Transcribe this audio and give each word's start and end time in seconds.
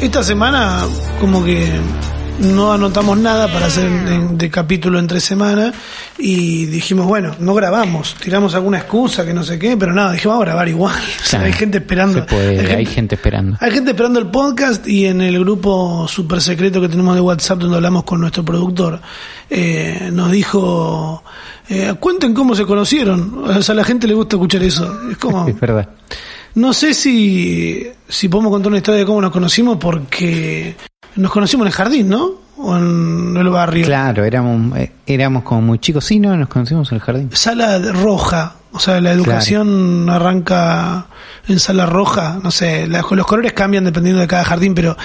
esta 0.00 0.22
semana 0.22 0.84
como 1.20 1.44
que 1.44 1.66
no 2.38 2.72
anotamos 2.72 3.16
nada 3.18 3.50
para 3.50 3.66
hacer 3.66 3.90
de 3.90 4.50
capítulo 4.50 4.98
entre 4.98 5.20
semana 5.20 5.72
y 6.18 6.66
dijimos, 6.66 7.06
bueno, 7.06 7.34
no 7.38 7.54
grabamos, 7.54 8.14
tiramos 8.14 8.54
alguna 8.54 8.78
excusa 8.78 9.24
que 9.24 9.32
no 9.32 9.42
sé 9.42 9.58
qué, 9.58 9.76
pero 9.76 9.94
nada, 9.94 10.12
dijimos, 10.12 10.34
vamos 10.34 10.42
a 10.42 10.50
grabar 10.50 10.68
igual. 10.68 10.94
O 10.94 10.98
sea, 11.24 11.38
Claro, 11.38 11.44
hay 11.46 11.52
gente 11.54 11.78
esperando. 11.78 12.18
se 12.20 12.24
puede, 12.26 12.76
hay, 12.76 12.86
gente 12.86 13.14
esperando. 13.14 13.56
hay 13.60 13.70
gente 13.70 13.92
esperando 13.92 14.18
el 14.18 14.26
podcast 14.26 14.86
y 14.86 15.06
en 15.06 15.22
el 15.22 15.38
grupo 15.38 16.06
super 16.08 16.40
secreto 16.42 16.80
que 16.80 16.88
tenemos 16.88 17.14
de 17.14 17.22
WhatsApp 17.22 17.58
donde 17.58 17.76
hablamos 17.76 18.04
con 18.04 18.20
nuestro 18.20 18.44
productor, 18.44 19.00
eh, 19.48 20.10
nos 20.12 20.30
dijo, 20.30 21.24
eh, 21.68 21.94
cuenten 21.98 22.34
cómo 22.34 22.54
se 22.54 22.64
conocieron. 22.64 23.44
O 23.48 23.62
sea, 23.62 23.72
a 23.72 23.76
la 23.76 23.84
gente 23.84 24.06
le 24.06 24.14
gusta 24.14 24.36
escuchar 24.36 24.62
eso. 24.62 25.10
Es 25.10 25.16
como... 25.16 25.48
Es 25.48 25.58
verdad. 25.58 25.88
No 26.56 26.72
sé 26.72 26.92
si, 26.94 27.86
si 28.08 28.28
podemos 28.28 28.50
contar 28.50 28.68
una 28.68 28.78
historia 28.78 29.00
de 29.00 29.06
cómo 29.06 29.20
nos 29.20 29.30
conocimos 29.30 29.76
porque 29.78 30.74
nos 31.16 31.30
conocimos 31.30 31.64
en 31.64 31.68
el 31.68 31.72
jardín, 31.72 32.08
¿no? 32.08 32.30
O 32.58 32.76
en 32.76 33.36
el 33.36 33.48
barrio. 33.50 33.84
Claro, 33.84 34.24
éramos, 34.24 34.76
eh, 34.78 34.90
éramos 35.06 35.42
como 35.42 35.60
muy 35.60 35.78
chicos. 35.78 36.04
Sí, 36.04 36.18
no, 36.18 36.34
nos 36.36 36.48
conocimos 36.48 36.90
en 36.90 36.96
el 36.96 37.02
jardín. 37.02 37.30
Sala 37.34 37.78
roja, 37.92 38.56
o 38.72 38.80
sea, 38.80 39.00
la 39.02 39.12
educación 39.12 40.08
arranca 40.08 41.06
en 41.46 41.58
sala 41.60 41.84
roja, 41.86 42.40
no 42.42 42.50
sé, 42.50 42.86
la- 42.88 43.04
los 43.08 43.26
colores 43.26 43.52
cambian 43.52 43.84
dependiendo 43.84 44.20
de 44.22 44.26
cada 44.26 44.44
jardín, 44.44 44.74
pero 44.74 44.96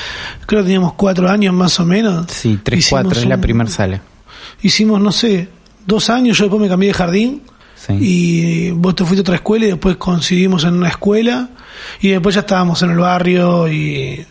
creo 0.45 0.61
que 0.61 0.65
teníamos 0.67 0.93
cuatro 0.93 1.29
años 1.29 1.53
más 1.53 1.77
o 1.81 1.85
menos. 1.85 2.27
Sí, 2.31 2.59
tres, 2.63 2.79
Hicimos 2.79 3.03
cuatro, 3.03 3.19
es 3.19 3.27
la 3.27 3.37
primera 3.37 3.69
sala. 3.69 4.01
Hicimos, 4.61 5.01
no 5.01 5.11
sé, 5.11 5.49
dos 5.85 6.09
años, 6.09 6.37
yo 6.37 6.45
después 6.45 6.61
me 6.61 6.69
cambié 6.69 6.87
de 6.89 6.93
jardín 6.93 7.41
Sí. 7.87 7.93
y 7.99 8.71
vos 8.71 8.93
te 8.95 9.03
fuiste 9.03 9.21
a 9.21 9.23
otra 9.23 9.35
escuela 9.35 9.65
y 9.65 9.69
después 9.69 9.95
coincidimos 9.97 10.63
en 10.65 10.75
una 10.75 10.89
escuela 10.89 11.49
y 11.99 12.09
después 12.09 12.35
ya 12.35 12.41
estábamos 12.41 12.81
en 12.83 12.91
el 12.91 12.97
barrio 12.97 13.67
y 13.67 14.23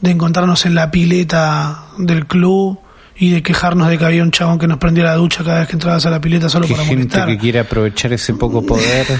de 0.00 0.10
encontrarnos 0.10 0.66
en 0.66 0.74
la 0.74 0.90
pileta 0.90 1.86
del 1.96 2.26
club 2.26 2.78
y 3.16 3.30
de 3.30 3.42
quejarnos 3.42 3.88
de 3.88 3.96
que 3.96 4.04
había 4.04 4.22
un 4.22 4.30
chabón 4.32 4.58
que 4.58 4.66
nos 4.66 4.78
prendía 4.78 5.04
la 5.04 5.14
ducha 5.14 5.42
cada 5.44 5.60
vez 5.60 5.68
que 5.68 5.74
entrabas 5.74 6.04
a 6.04 6.10
la 6.10 6.20
pileta 6.20 6.48
solo 6.48 6.66
Qué 6.66 6.74
para 6.74 6.84
gente 6.84 7.04
molestar. 7.04 7.28
que 7.28 7.38
quiere 7.38 7.58
aprovechar 7.60 8.12
ese 8.12 8.34
poco 8.34 8.64
poder. 8.66 9.06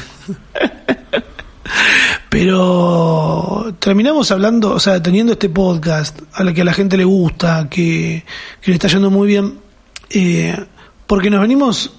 Pero 2.29 3.75
terminamos 3.79 4.31
hablando, 4.33 4.73
o 4.73 4.81
sea, 4.81 5.01
teniendo 5.03 5.33
este 5.33 5.49
podcast 5.49 6.21
a 6.33 6.43
la 6.43 6.53
que 6.53 6.63
a 6.63 6.65
la 6.65 6.73
gente 6.73 6.97
le 6.97 7.05
gusta, 7.05 7.69
que, 7.71 8.25
que 8.61 8.71
le 8.71 8.75
está 8.75 8.89
yendo 8.89 9.11
muy 9.11 9.29
bien, 9.29 9.55
eh, 10.11 10.57
porque 11.07 11.31
nos 11.31 11.41
venimos 11.41 11.93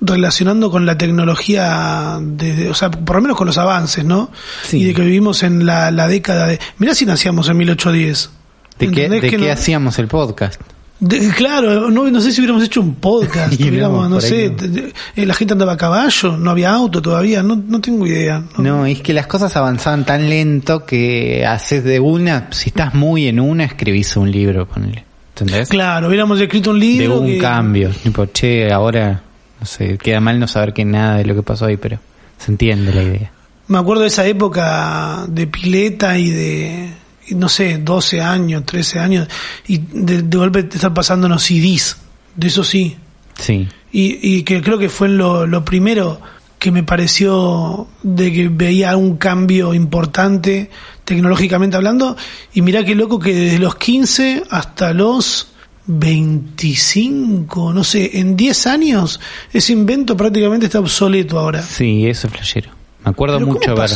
relacionando 0.00 0.70
con 0.70 0.86
la 0.86 0.96
tecnología, 0.98 2.18
desde, 2.20 2.68
o 2.70 2.74
sea, 2.74 2.90
por 2.90 3.16
lo 3.16 3.22
menos 3.22 3.36
con 3.36 3.46
los 3.46 3.58
avances, 3.58 4.04
¿no? 4.04 4.30
Sí. 4.62 4.78
Y 4.78 4.84
de 4.84 4.94
que 4.94 5.02
vivimos 5.02 5.42
en 5.42 5.66
la, 5.66 5.90
la 5.90 6.06
década 6.08 6.46
de... 6.46 6.58
Mirá 6.78 6.94
si 6.94 7.04
nacíamos 7.06 7.48
en 7.48 7.56
1810. 7.56 8.30
¿De 8.78 8.86
qué, 8.90 9.04
¿Entendés 9.04 9.22
de 9.22 9.30
que 9.30 9.36
qué 9.36 9.46
no- 9.46 9.52
hacíamos 9.52 9.98
el 9.98 10.06
podcast? 10.08 10.60
de- 11.00 11.28
claro, 11.30 11.90
no, 11.90 12.10
no 12.10 12.20
sé 12.20 12.32
si 12.32 12.40
hubiéramos 12.40 12.62
hecho 12.64 12.80
un 12.80 12.96
podcast, 12.96 13.52
no, 13.60 13.66
hubiéramos, 13.68 14.24
sé, 14.24 14.50
no. 14.50 14.56
de- 14.56 14.68
de- 14.68 14.92
eh, 15.16 15.26
la 15.26 15.34
gente 15.34 15.52
andaba 15.52 15.72
a 15.72 15.76
caballo, 15.76 16.36
no 16.36 16.50
había 16.50 16.70
auto 16.72 17.00
todavía, 17.02 17.42
no, 17.42 17.54
no 17.56 17.80
tengo 17.80 18.06
idea. 18.06 18.42
No, 18.56 18.84
es 18.86 19.00
que 19.00 19.12
las 19.12 19.26
cosas 19.26 19.54
avanzaban 19.56 20.04
tan 20.04 20.28
lento 20.28 20.84
que 20.84 21.44
haces 21.46 21.82
de 21.84 22.00
una, 22.00 22.48
si 22.50 22.70
estás 22.70 22.94
muy 22.94 23.26
en 23.28 23.38
una, 23.40 23.64
escribís 23.64 24.16
un 24.16 24.30
libro, 24.30 24.66
ponele. 24.66 25.04
¿Entendés? 25.36 25.68
Claro, 25.68 26.08
hubiéramos 26.08 26.40
escrito 26.40 26.70
un 26.72 26.80
de 26.80 26.86
libro. 26.86 27.20
un 27.20 27.26
que- 27.28 27.38
cambio. 27.38 27.90
Tipo, 27.90 28.26
che, 28.26 28.72
ahora, 28.72 29.22
no 29.60 29.66
sé, 29.66 29.98
queda 29.98 30.20
mal 30.20 30.38
no 30.38 30.46
saber 30.48 30.72
que 30.72 30.84
nada 30.84 31.16
de 31.18 31.24
lo 31.24 31.34
que 31.34 31.42
pasó 31.42 31.66
ahí, 31.66 31.76
pero 31.76 31.98
se 32.38 32.50
entiende 32.50 32.92
la 32.92 33.02
idea. 33.02 33.32
Me 33.66 33.78
acuerdo 33.78 34.02
de 34.02 34.08
esa 34.08 34.26
época 34.26 35.24
de 35.28 35.46
pileta 35.46 36.18
y 36.18 36.30
de, 36.30 36.92
no 37.30 37.48
sé, 37.48 37.78
12 37.78 38.20
años, 38.20 38.64
13 38.64 38.98
años, 38.98 39.28
y 39.66 39.78
de, 39.78 40.22
de 40.22 40.38
golpe 40.38 40.62
te 40.62 40.76
están 40.76 40.94
pasándonos 40.94 41.42
CDs, 41.42 41.98
de 42.34 42.46
eso 42.46 42.64
sí. 42.64 42.96
Sí. 43.38 43.68
Y, 43.92 44.36
y 44.36 44.42
que 44.42 44.62
creo 44.62 44.78
que 44.78 44.88
fue 44.88 45.08
lo, 45.08 45.46
lo 45.46 45.64
primero 45.64 46.20
que 46.58 46.72
me 46.72 46.82
pareció 46.82 47.86
de 48.02 48.32
que 48.32 48.48
veía 48.48 48.96
un 48.96 49.16
cambio 49.16 49.74
importante 49.74 50.70
tecnológicamente 51.04 51.76
hablando. 51.76 52.16
Y 52.52 52.62
mirá 52.62 52.84
qué 52.84 52.94
loco 52.94 53.18
que 53.18 53.34
desde 53.34 53.58
los 53.58 53.76
15 53.76 54.44
hasta 54.50 54.92
los 54.92 55.52
25, 55.88 57.72
no 57.72 57.82
sé, 57.82 58.18
en 58.18 58.36
10 58.36 58.66
años 58.66 59.18
ese 59.52 59.72
invento 59.72 60.16
prácticamente 60.16 60.66
está 60.66 60.80
obsoleto 60.80 61.38
ahora. 61.38 61.62
Sí, 61.62 62.06
eso 62.06 62.26
es 62.26 62.32
flashero. 62.34 62.70
Me 63.04 63.10
acuerdo 63.10 63.38
Pero 63.38 63.46
¿cómo 63.46 63.58
mucho 63.58 63.74
ver. 63.74 63.90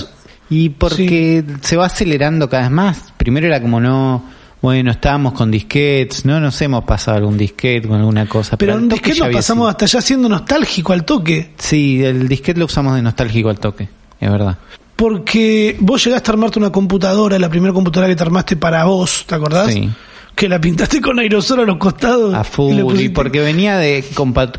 Y 0.49 0.71
porque 0.71 1.45
se 1.61 1.77
va 1.77 1.87
acelerando 1.87 2.49
cada 2.49 2.65
vez 2.65 2.73
más. 2.73 3.13
Primero 3.19 3.47
era 3.47 3.61
como 3.61 3.79
no, 3.79 4.25
bueno, 4.63 4.91
estábamos 4.91 5.35
con 5.35 5.51
disquetes, 5.51 6.25
no 6.25 6.41
nos 6.41 6.61
hemos 6.63 6.85
pasado 6.85 7.19
algún 7.19 7.37
disquete 7.37 7.87
con 7.87 7.99
alguna 7.99 8.27
cosa. 8.27 8.57
Pero 8.57 8.75
en 8.75 8.89
toque 8.89 8.95
disquete 8.95 9.19
nos 9.19 9.27
había 9.27 9.39
pasamos 9.39 9.65
sido. 9.65 9.71
hasta 9.71 9.87
ya 9.87 10.01
siendo 10.01 10.29
nostálgico 10.31 10.95
al 10.95 11.05
toque. 11.05 11.53
Sí, 11.59 12.03
el 12.03 12.27
disquete 12.27 12.59
lo 12.59 12.67
usamos 12.67 12.95
de 12.95 13.03
nostálgico 13.03 13.51
al 13.51 13.59
toque, 13.59 13.89
es 14.19 14.31
verdad. 14.31 14.57
Porque 14.97 15.77
vos 15.79 16.03
llegaste 16.03 16.31
a 16.31 16.33
armarte 16.33 16.59
una 16.59 16.71
computadora, 16.71 17.39
la 17.39 17.51
primera 17.51 17.75
computadora 17.75 18.09
que 18.09 18.17
te 18.17 18.23
armaste 18.23 18.57
para 18.57 18.85
vos, 18.85 19.25
¿te 19.27 19.35
acordás? 19.35 19.73
Sí. 19.73 19.91
Que 20.35 20.49
la 20.49 20.61
pintaste 20.61 21.01
con 21.01 21.19
aerosol 21.19 21.61
a 21.61 21.65
los 21.65 21.77
costados. 21.77 22.35
A 22.35 22.43
full, 22.43 22.75
y 22.99 23.09
porque 23.11 23.41
venía 23.41 23.77
de 23.77 24.05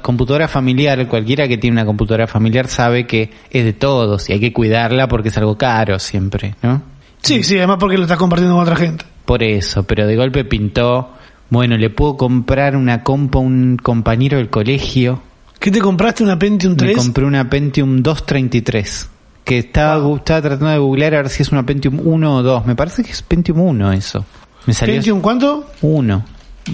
computadora 0.02 0.48
familiar, 0.48 1.08
cualquiera 1.08 1.48
que 1.48 1.58
tiene 1.58 1.76
una 1.76 1.86
computadora 1.86 2.28
familiar 2.28 2.68
sabe 2.68 3.08
que 3.08 3.32
es 3.50 3.66
de 3.66 3.74
todos 3.74 4.30
y 4.30 4.34
hay 4.34 4.40
que 4.40 4.54
cuidarla 4.54 5.08
porque 5.08 5.30
es 5.30 5.38
algo 5.38 5.58
caro 5.58 6.00
siempre, 6.00 6.56
¿no? 6.62 6.82
Sí, 7.22 7.44
sí, 7.44 7.58
además 7.58 7.78
porque 7.80 7.98
lo 7.98 8.04
estás 8.04 8.18
compartiendo 8.18 8.56
con 8.56 8.64
otra 8.64 8.76
gente. 8.76 9.06
Por 9.26 9.42
eso, 9.44 9.84
pero 9.84 10.06
de 10.06 10.16
golpe 10.16 10.44
pintó, 10.46 11.12
bueno, 11.50 11.78
le 11.78 11.90
puedo 11.90 12.18
comprar 12.18 12.76
una 12.76 13.04
compa 13.04 13.40
a 13.40 13.42
un 13.42 13.78
compañero 13.82 14.38
del 14.38 14.50
colegio. 14.50 15.22
¿Qué 15.60 15.72
te 15.72 15.80
compraste? 15.80 16.24
¿Una 16.24 16.38
Pentium 16.38 16.74
Me 16.74 16.78
3? 16.78 16.98
compré 16.98 17.26
una 17.26 17.50
Pentium 17.50 18.02
233, 18.04 19.10
que 19.46 19.60
estaba, 19.60 20.16
estaba 20.16 20.42
tratando 20.42 20.68
de 20.68 20.78
googlear 20.78 21.16
a 21.16 21.18
ver 21.22 21.30
si 21.30 21.42
es 21.44 21.52
una 21.54 21.66
Pentium 21.66 22.02
1 22.04 22.36
o 22.36 22.44
2. 22.44 22.66
Me 22.66 22.76
parece 22.76 23.04
que 23.04 23.12
es 23.12 23.22
Pentium 23.22 23.62
1 23.62 23.94
eso. 23.94 24.26
Me 24.66 24.74
salió 24.74 24.96
¿Pentium 24.96 25.22
cuánto? 25.22 25.72
1. 25.82 26.26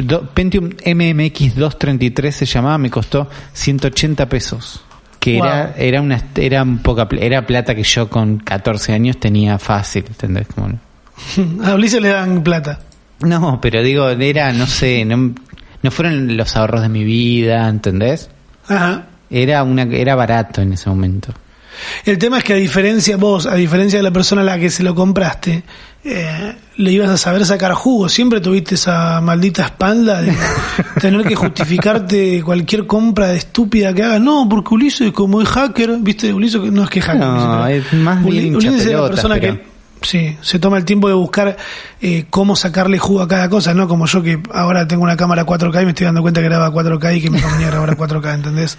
Do- 0.03 0.21
Pentium 0.29 0.69
MMX 0.85 1.55
233 1.55 2.35
se 2.35 2.45
llamaba, 2.45 2.77
me 2.77 2.89
costó 2.89 3.27
180 3.53 4.27
pesos. 4.29 4.83
Que 5.19 5.37
Wow. 5.37 5.45
era 5.47 5.73
era 5.77 6.01
una 6.01 6.23
era 6.35 6.63
un 6.63 6.77
poca 6.77 7.07
era 7.19 7.45
plata 7.45 7.75
que 7.75 7.83
yo 7.83 8.09
con 8.09 8.37
14 8.37 8.93
años 8.93 9.17
tenía 9.19 9.57
fácil, 9.59 10.05
¿entendés? 10.07 10.47
Como. 10.47 10.79
A 11.65 11.73
Ulises 11.75 12.01
le 12.01 12.09
dan 12.09 12.41
plata. 12.43 12.79
No, 13.21 13.59
pero 13.59 13.83
digo, 13.83 14.07
era, 14.09 14.53
no 14.53 14.65
sé, 14.65 15.03
no, 15.03 15.33
no 15.83 15.91
fueron 15.91 16.37
los 16.37 16.55
ahorros 16.55 16.81
de 16.83 16.87
mi 16.89 17.03
vida, 17.03 17.67
¿entendés? 17.67 18.29
Ajá. 18.69 19.07
Era 19.29 19.63
una 19.63 19.81
era 19.83 20.15
barato 20.15 20.61
en 20.61 20.71
ese 20.73 20.89
momento. 20.89 21.33
El 22.05 22.17
tema 22.17 22.37
es 22.39 22.43
que 22.43 22.53
a 22.53 22.57
diferencia 22.57 23.17
vos, 23.17 23.45
a 23.45 23.55
diferencia 23.55 23.99
de 23.99 24.03
la 24.03 24.11
persona 24.11 24.41
a 24.41 24.45
la 24.45 24.59
que 24.59 24.69
se 24.69 24.83
lo 24.83 24.93
compraste, 24.95 25.63
eh, 26.03 26.55
le 26.77 26.91
ibas 26.91 27.09
a 27.09 27.17
saber 27.17 27.45
sacar 27.45 27.73
jugo. 27.73 28.07
Siempre 28.09 28.39
tuviste 28.39 28.75
esa 28.75 29.19
maldita 29.21 29.63
espalda 29.65 30.21
de 30.21 30.33
tener 31.01 31.23
que 31.27 31.35
justificarte 31.35 32.41
cualquier 32.43 32.87
compra 32.87 33.27
de 33.27 33.37
estúpida 33.37 33.93
que 33.93 34.03
hagas. 34.03 34.21
No, 34.21 34.47
porque 34.49 34.73
Ulises 34.73 35.11
como 35.11 35.41
es 35.41 35.47
hacker, 35.49 35.97
viste, 35.99 36.33
Ulises 36.33 36.61
que- 36.61 36.71
no 36.71 36.83
es 36.83 36.89
que 36.89 36.99
es 36.99 37.05
hacker. 37.05 37.21
No, 37.21 37.63
Ulises, 37.65 37.85
es 37.93 37.93
más 37.99 38.25
Ulises 38.25 38.85
es 38.85 38.93
la 38.93 39.07
persona 39.07 39.35
pero- 39.39 39.55
que 39.57 39.68
sí, 40.01 40.37
se 40.41 40.59
toma 40.59 40.77
el 40.77 40.85
tiempo 40.85 41.07
de 41.07 41.13
buscar 41.13 41.57
eh, 42.01 42.25
cómo 42.29 42.55
sacarle 42.55 42.97
jugo 42.97 43.21
a 43.21 43.27
cada 43.27 43.49
cosa, 43.49 43.73
no 43.73 43.87
como 43.87 44.05
yo 44.05 44.23
que 44.23 44.41
ahora 44.53 44.87
tengo 44.87 45.03
una 45.03 45.17
cámara 45.17 45.45
4K 45.45 45.81
y 45.81 45.85
me 45.85 45.91
estoy 45.91 46.05
dando 46.05 46.21
cuenta 46.21 46.41
que 46.41 46.47
graba 46.47 46.71
4K 46.71 47.17
y 47.17 47.21
que 47.21 47.29
me 47.29 47.41
convenía 47.41 47.67
grabar 47.67 47.89
a 47.89 47.97
4K, 47.97 48.33
¿entendés? 48.35 48.77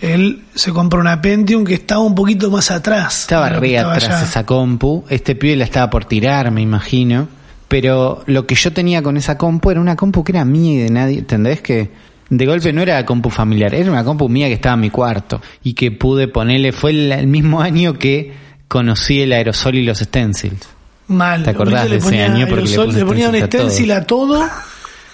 Él 0.00 0.44
se 0.54 0.72
compró 0.72 1.00
una 1.00 1.20
Pentium 1.20 1.64
que 1.64 1.74
estaba 1.74 2.00
un 2.02 2.14
poquito 2.14 2.50
más 2.50 2.70
atrás. 2.70 3.22
Estaba 3.22 3.48
re 3.48 3.78
atrás 3.78 4.04
allá. 4.04 4.22
esa 4.22 4.44
compu, 4.44 5.04
este 5.08 5.34
pibe 5.34 5.56
la 5.56 5.64
estaba 5.64 5.90
por 5.90 6.04
tirar, 6.04 6.50
me 6.50 6.62
imagino. 6.62 7.28
Pero 7.68 8.22
lo 8.26 8.46
que 8.46 8.54
yo 8.54 8.72
tenía 8.72 9.02
con 9.02 9.16
esa 9.16 9.36
compu 9.36 9.70
era 9.70 9.80
una 9.80 9.96
compu 9.96 10.22
que 10.22 10.32
era 10.32 10.44
mía 10.44 10.72
y 10.74 10.76
de 10.84 10.90
nadie, 10.90 11.18
¿entendés? 11.18 11.60
Que 11.60 11.90
de 12.28 12.46
golpe 12.46 12.72
no 12.72 12.82
era 12.82 13.04
compu 13.04 13.30
familiar, 13.30 13.74
era 13.74 13.90
una 13.90 14.04
compu 14.04 14.28
mía 14.28 14.46
que 14.46 14.54
estaba 14.54 14.74
en 14.74 14.80
mi 14.80 14.90
cuarto 14.90 15.40
y 15.62 15.74
que 15.74 15.90
pude 15.90 16.28
ponerle, 16.28 16.72
fue 16.72 16.90
el, 16.90 17.12
el 17.12 17.26
mismo 17.26 17.60
año 17.60 17.94
que 17.94 18.45
conocí 18.68 19.20
el 19.22 19.32
aerosol 19.32 19.76
y 19.76 19.82
los 19.84 19.98
stencils. 19.98 20.68
Mal. 21.08 21.42
¿Te 21.44 21.50
acordás 21.50 21.84
de 21.84 21.88
le 21.90 21.96
ese 21.96 22.22
año? 22.22 22.46
Porque 22.48 22.64
le 22.64 22.70
aerosol, 22.70 22.86
puse 22.86 22.98
le 22.98 23.04
ponía 23.06 23.28
un 23.28 23.36
stencil 23.46 23.92
a 23.92 23.96
a 23.98 24.04
todo 24.04 24.48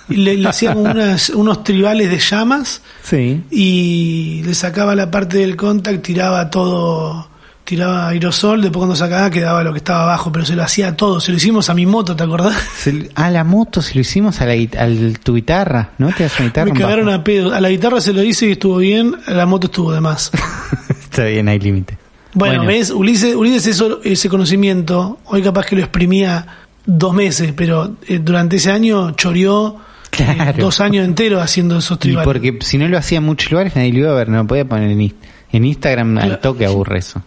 y 0.09 0.17
le, 0.17 0.37
le 0.37 0.49
hacía 0.49 0.73
como 0.75 0.91
unas- 0.91 1.31
unos 1.31 1.63
tribales 1.65 2.11
de 2.11 2.19
llamas 2.19 2.81
Sí. 3.03 3.43
y 3.51 4.43
le 4.45 4.55
sacaba 4.55 4.95
la 4.95 5.11
parte 5.11 5.39
del 5.39 5.55
contact, 5.57 6.03
tiraba 6.03 6.49
todo, 6.49 7.29
tiraba 7.65 8.09
aerosol, 8.09 8.63
después 8.63 8.79
cuando 8.81 8.97
sacaba 8.97 9.31
quedaba 9.31 9.63
lo 9.63 9.73
que 9.73 9.79
estaba 9.79 10.05
abajo, 10.05 10.33
pero 10.33 10.47
se 10.47 10.57
lo 10.57 10.63
hacía 10.63 10.97
todo, 10.97 11.21
se 11.21 11.31
lo 11.31 11.37
hicimos 11.37 11.69
a 11.69 11.75
mi 11.75 11.85
moto, 11.85 12.17
¿te 12.17 12.25
acordás? 12.25 12.57
a 13.15 13.31
la 13.31 13.45
moto, 13.45 13.83
si 13.83 13.95
lo 13.95 14.01
hicimos 14.01 14.41
a 14.41 14.47
la 14.47 14.55
al, 14.79 15.19
tu 15.23 15.35
guitarra, 15.35 15.91
¿no? 15.99 16.09
Te 16.13 16.23
das 16.25 16.33
una 16.39 16.47
guitarra. 16.49 16.65
Me 16.65 16.71
un 16.73 16.79
cagaron 16.79 17.07
bajo. 17.07 17.21
a 17.21 17.25
pedo. 17.25 17.53
A 17.55 17.61
la 17.61 17.69
guitarra 17.69 18.01
se 18.01 18.15
lo 18.15 18.23
hice 18.23 18.47
y 18.49 18.53
estuvo 18.53 18.79
bien, 18.79 19.15
a 19.27 19.33
la 19.33 19.45
moto 19.45 19.67
estuvo 19.67 19.93
de 19.93 20.01
más. 20.01 20.31
Está 20.89 21.25
bien, 21.25 21.49
hay 21.49 21.59
límite. 21.59 21.99
Bueno, 22.35 22.65
ves, 22.65 22.91
Ulises, 22.91 23.35
Ulises 23.35 23.67
eso, 23.67 24.01
ese 24.05 24.29
conocimiento, 24.29 25.19
hoy 25.27 25.43
capaz 25.43 25.67
que 25.67 25.77
lo 25.77 25.83
exprimía 25.83 26.47
dos 26.87 27.13
meses, 27.15 27.53
pero 27.57 27.97
eh, 28.09 28.19
durante 28.23 28.57
ese 28.57 28.71
año 28.71 29.11
choreó 29.13 29.77
eh, 30.19 30.55
dos 30.59 30.81
años 30.81 31.05
enteros 31.05 31.43
haciendo 31.43 31.79
esos 31.79 31.97
Y 31.99 32.01
tribales. 32.01 32.25
porque 32.25 32.59
si 32.63 32.79
no 32.79 32.89
lo 32.89 32.99
hacía 32.99 33.19
en 33.19 33.25
muchos 33.25 33.51
lugares, 33.51 33.77
nadie 33.77 33.93
lo 33.93 33.99
iba 34.01 34.11
a 34.11 34.15
ver, 34.15 34.29
no 34.29 34.39
lo 34.39 34.47
podía 34.47 34.65
poner 34.65 34.91
en, 34.91 35.15
en 35.53 35.65
Instagram, 35.65 36.19
al 36.19 36.41
toque 36.41 36.65
aburre 36.67 36.99
eso. 36.99 37.23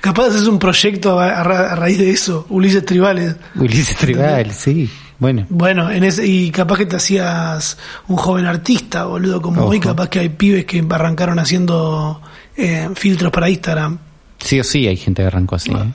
Capaz 0.00 0.28
es 0.34 0.46
un 0.46 0.58
proyecto 0.58 1.20
a, 1.20 1.26
a 1.40 1.44
ra- 1.44 1.72
a 1.72 1.76
raíz 1.76 1.98
de 1.98 2.10
eso, 2.10 2.46
Ulises 2.48 2.84
Tribales. 2.84 3.36
Ulises 3.54 3.96
Tribal, 3.96 4.50
sí. 4.52 4.90
Bueno, 5.20 5.46
Bueno, 5.48 5.90
en 5.90 6.04
ese, 6.04 6.26
y 6.26 6.50
capaz 6.50 6.78
que 6.78 6.86
te 6.86 6.96
hacías 6.96 7.76
un 8.08 8.16
joven 8.16 8.46
artista, 8.46 9.04
boludo, 9.04 9.40
como 9.42 9.62
Ojo. 9.62 9.70
hoy, 9.70 9.80
capaz 9.80 10.08
que 10.08 10.20
hay 10.20 10.28
pibes 10.30 10.64
que 10.64 10.84
arrancaron 10.90 11.38
haciendo 11.38 12.20
eh, 12.56 12.88
filtros 12.94 13.30
para 13.32 13.48
Instagram. 13.50 13.98
Sí 14.38 14.60
o 14.60 14.64
sí 14.64 14.86
hay 14.86 14.96
gente 14.96 15.22
que 15.22 15.26
arrancó 15.26 15.56
así. 15.56 15.70
¿eh? 15.72 15.92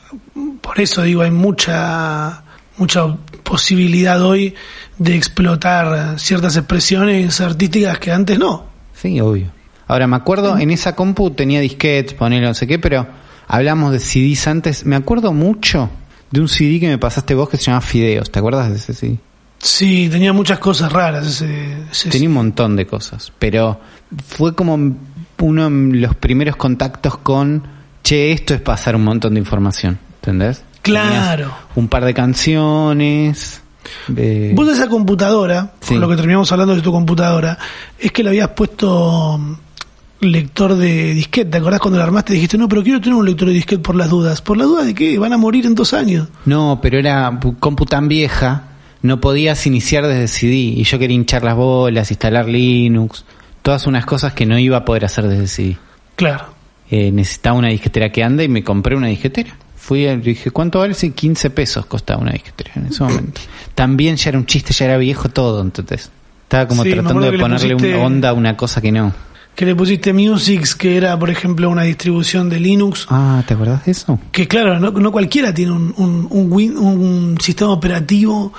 Por 0.62 0.80
eso 0.80 1.01
digo, 1.04 1.22
hay 1.22 1.31
mucha 1.31 2.44
mucha 2.78 3.06
posibilidad 3.44 4.22
hoy 4.22 4.56
de 4.98 5.16
explotar 5.16 6.18
ciertas 6.19 6.56
expresiones 6.57 7.40
artísticas 7.42 8.00
que 8.00 8.12
antes 8.12 8.40
no. 8.40 8.66
Sí, 8.94 9.19
obvio. 9.22 9.51
Ahora, 9.88 10.07
me 10.07 10.16
acuerdo, 10.16 10.57
en 10.57 10.72
esa 10.72 10.95
compu 10.95 11.31
tenía 11.31 11.60
disquetes, 11.60 12.13
poner 12.13 12.42
no 12.42 12.54
sé 12.54 12.66
qué, 12.66 12.80
pero 12.80 13.06
hablamos 13.48 13.92
de 13.92 14.00
CDs 14.00 14.48
antes. 14.48 14.86
Me 14.86 14.95
acuerdo 14.95 15.34
mucho 15.34 15.90
de 16.31 16.40
un 16.42 16.48
CD 16.48 16.80
que 16.80 16.88
me 16.88 16.98
pasaste 16.98 17.36
vos 17.36 17.50
que 17.50 17.57
se 17.57 17.66
llama 17.66 17.81
Fideos. 17.81 18.31
¿Te 18.31 18.40
acuerdas 18.40 18.69
de 18.69 18.78
ese 18.78 18.94
CD? 18.94 19.18
Sí, 19.60 20.10
tenía 20.12 20.34
muchas 20.34 20.60
cosas 20.60 20.92
raras 20.92 21.28
ese, 21.28 21.78
ese- 21.92 22.10
Tenía 22.10 22.28
un 22.28 22.34
montón 22.36 22.75
de 22.75 22.86
cosas, 22.88 23.31
pero 23.38 23.80
fue 24.25 24.56
como 24.56 24.74
uno 25.40 25.69
de 25.69 25.98
los 25.98 26.16
primeros 26.16 26.56
contactos 26.56 27.18
con, 27.18 27.63
che, 28.03 28.31
esto 28.31 28.53
es 28.53 28.61
pasar 28.61 28.95
un 28.95 29.03
montón 29.03 29.33
de 29.33 29.39
información, 29.39 29.97
¿entendés? 30.15 30.63
Claro. 30.81 31.09
Tenías 31.35 31.51
un 31.75 31.88
par 31.88 32.05
de 32.05 32.13
canciones. 32.13 33.61
de- 34.07 34.53
Vos 34.55 34.65
de 34.67 34.73
esa 34.73 34.88
computadora, 34.88 35.73
Sí. 35.81 35.94
por 35.94 36.01
lo 36.01 36.09
que 36.09 36.15
terminamos 36.15 36.50
hablando 36.53 36.73
de 36.75 36.81
tu 36.81 36.91
computadora, 36.91 37.57
es 38.00 38.11
que 38.13 38.23
le 38.23 38.29
habías 38.29 38.50
puesto 38.50 39.38
mm, 39.38 39.55
lector 40.21 40.75
de 40.75 41.13
disquete. 41.13 41.51
¿Te 41.51 41.57
acordás 41.57 41.81
cuando 41.81 41.97
la 41.97 42.05
armaste? 42.05 42.33
Dijiste, 42.33 42.57
no, 42.57 42.69
pero 42.69 42.81
quiero 42.81 43.01
tener 43.01 43.15
un 43.15 43.25
lector 43.25 43.47
de 43.50 43.53
disquete 43.53 43.81
por 43.83 43.95
las 43.95 44.09
dudas. 44.09 44.41
¿Por 44.41 44.56
las 44.57 44.67
dudas 44.67 44.85
de 44.85 44.94
qué? 44.94 45.19
Van 45.19 45.33
a 45.33 45.38
morir 45.38 45.65
en 45.65 45.75
dos 45.75 45.94
años. 45.94 46.29
No, 46.45 46.79
pero 46.81 46.97
era 46.97 47.38
compu 47.59 47.85
tan 47.85 48.07
vieja, 48.07 48.63
no 49.01 49.19
podías 49.19 49.67
iniciar 49.67 50.07
desde 50.07 50.27
CD 50.29 50.56
y 50.56 50.83
yo 50.85 50.97
quería 50.97 51.15
hinchar 51.15 51.44
las 51.44 51.56
bolas, 51.57 52.09
instalar 52.09 52.47
Linux, 52.47 53.25
todas 53.63 53.85
unas 53.85 54.06
cosas 54.06 54.31
que 54.33 54.45
no 54.45 54.57
iba 54.57 54.77
a 54.77 54.85
poder 54.85 55.03
hacer 55.03 55.27
desde 55.27 55.47
CD. 55.47 55.77
Claro. 56.15 56.45
Eh, 56.91 57.12
necesitaba 57.12 57.57
una 57.57 57.69
disquetera 57.69 58.12
que 58.12 58.24
ande 58.24 58.44
y 58.44 58.47
me 58.47 58.63
compré 58.63 58.95
una 58.95 59.07
disquetera. 59.07 59.56
Fui 59.75 60.06
y 60.07 60.15
dije, 60.18 60.51
¿cuánto 60.51 60.80
vale? 60.80 60.94
Sí, 60.94 61.12
15 61.12 61.50
pesos 61.50 61.85
costaba 61.88 62.21
una 62.21 62.31
disquetera 62.31 62.71
en 62.75 62.85
ese 62.88 63.03
momento. 63.03 63.41
También 63.75 64.15
ya 64.15 64.30
era 64.30 64.38
un 64.38 64.45
chiste, 64.45 64.74
ya 64.74 64.85
era 64.85 64.97
viejo 64.97 65.30
todo, 65.30 65.62
entonces. 65.62 66.09
Estaba 66.44 66.68
como 66.68 66.83
Sí, 66.83 66.91
tratando 66.91 67.31
de 67.31 67.38
ponerle 67.38 67.75
pusiste- 67.75 67.95
una 67.95 68.06
onda 68.06 68.30
a 68.30 68.33
una 68.33 68.56
cosa 68.56 68.80
que 68.81 68.91
no. 68.91 69.13
Que 69.56 69.65
le 69.65 69.75
pusiste 69.75 70.13
Musics, 70.13 70.74
que 70.75 70.97
era, 70.97 71.18
por 71.19 71.30
ejemplo, 71.30 71.69
una 71.69 71.83
distribución 71.83 72.50
de 72.50 72.59
Linux. 72.59 73.06
Ah, 73.09 73.44
¿te 73.47 73.53
acordás 73.53 73.85
de 73.85 73.91
eso? 73.91 74.19
Que 74.31 74.47
claro, 74.47 74.80
no, 74.80 74.91
no 74.91 75.12
cualquiera 75.12 75.53
tiene 75.53 75.71
un, 75.71 75.94
un, 75.97 76.27
un, 76.30 76.51
win- 76.51 76.77
un 76.77 77.38
sistema 77.39 77.71
operativo 77.71 78.51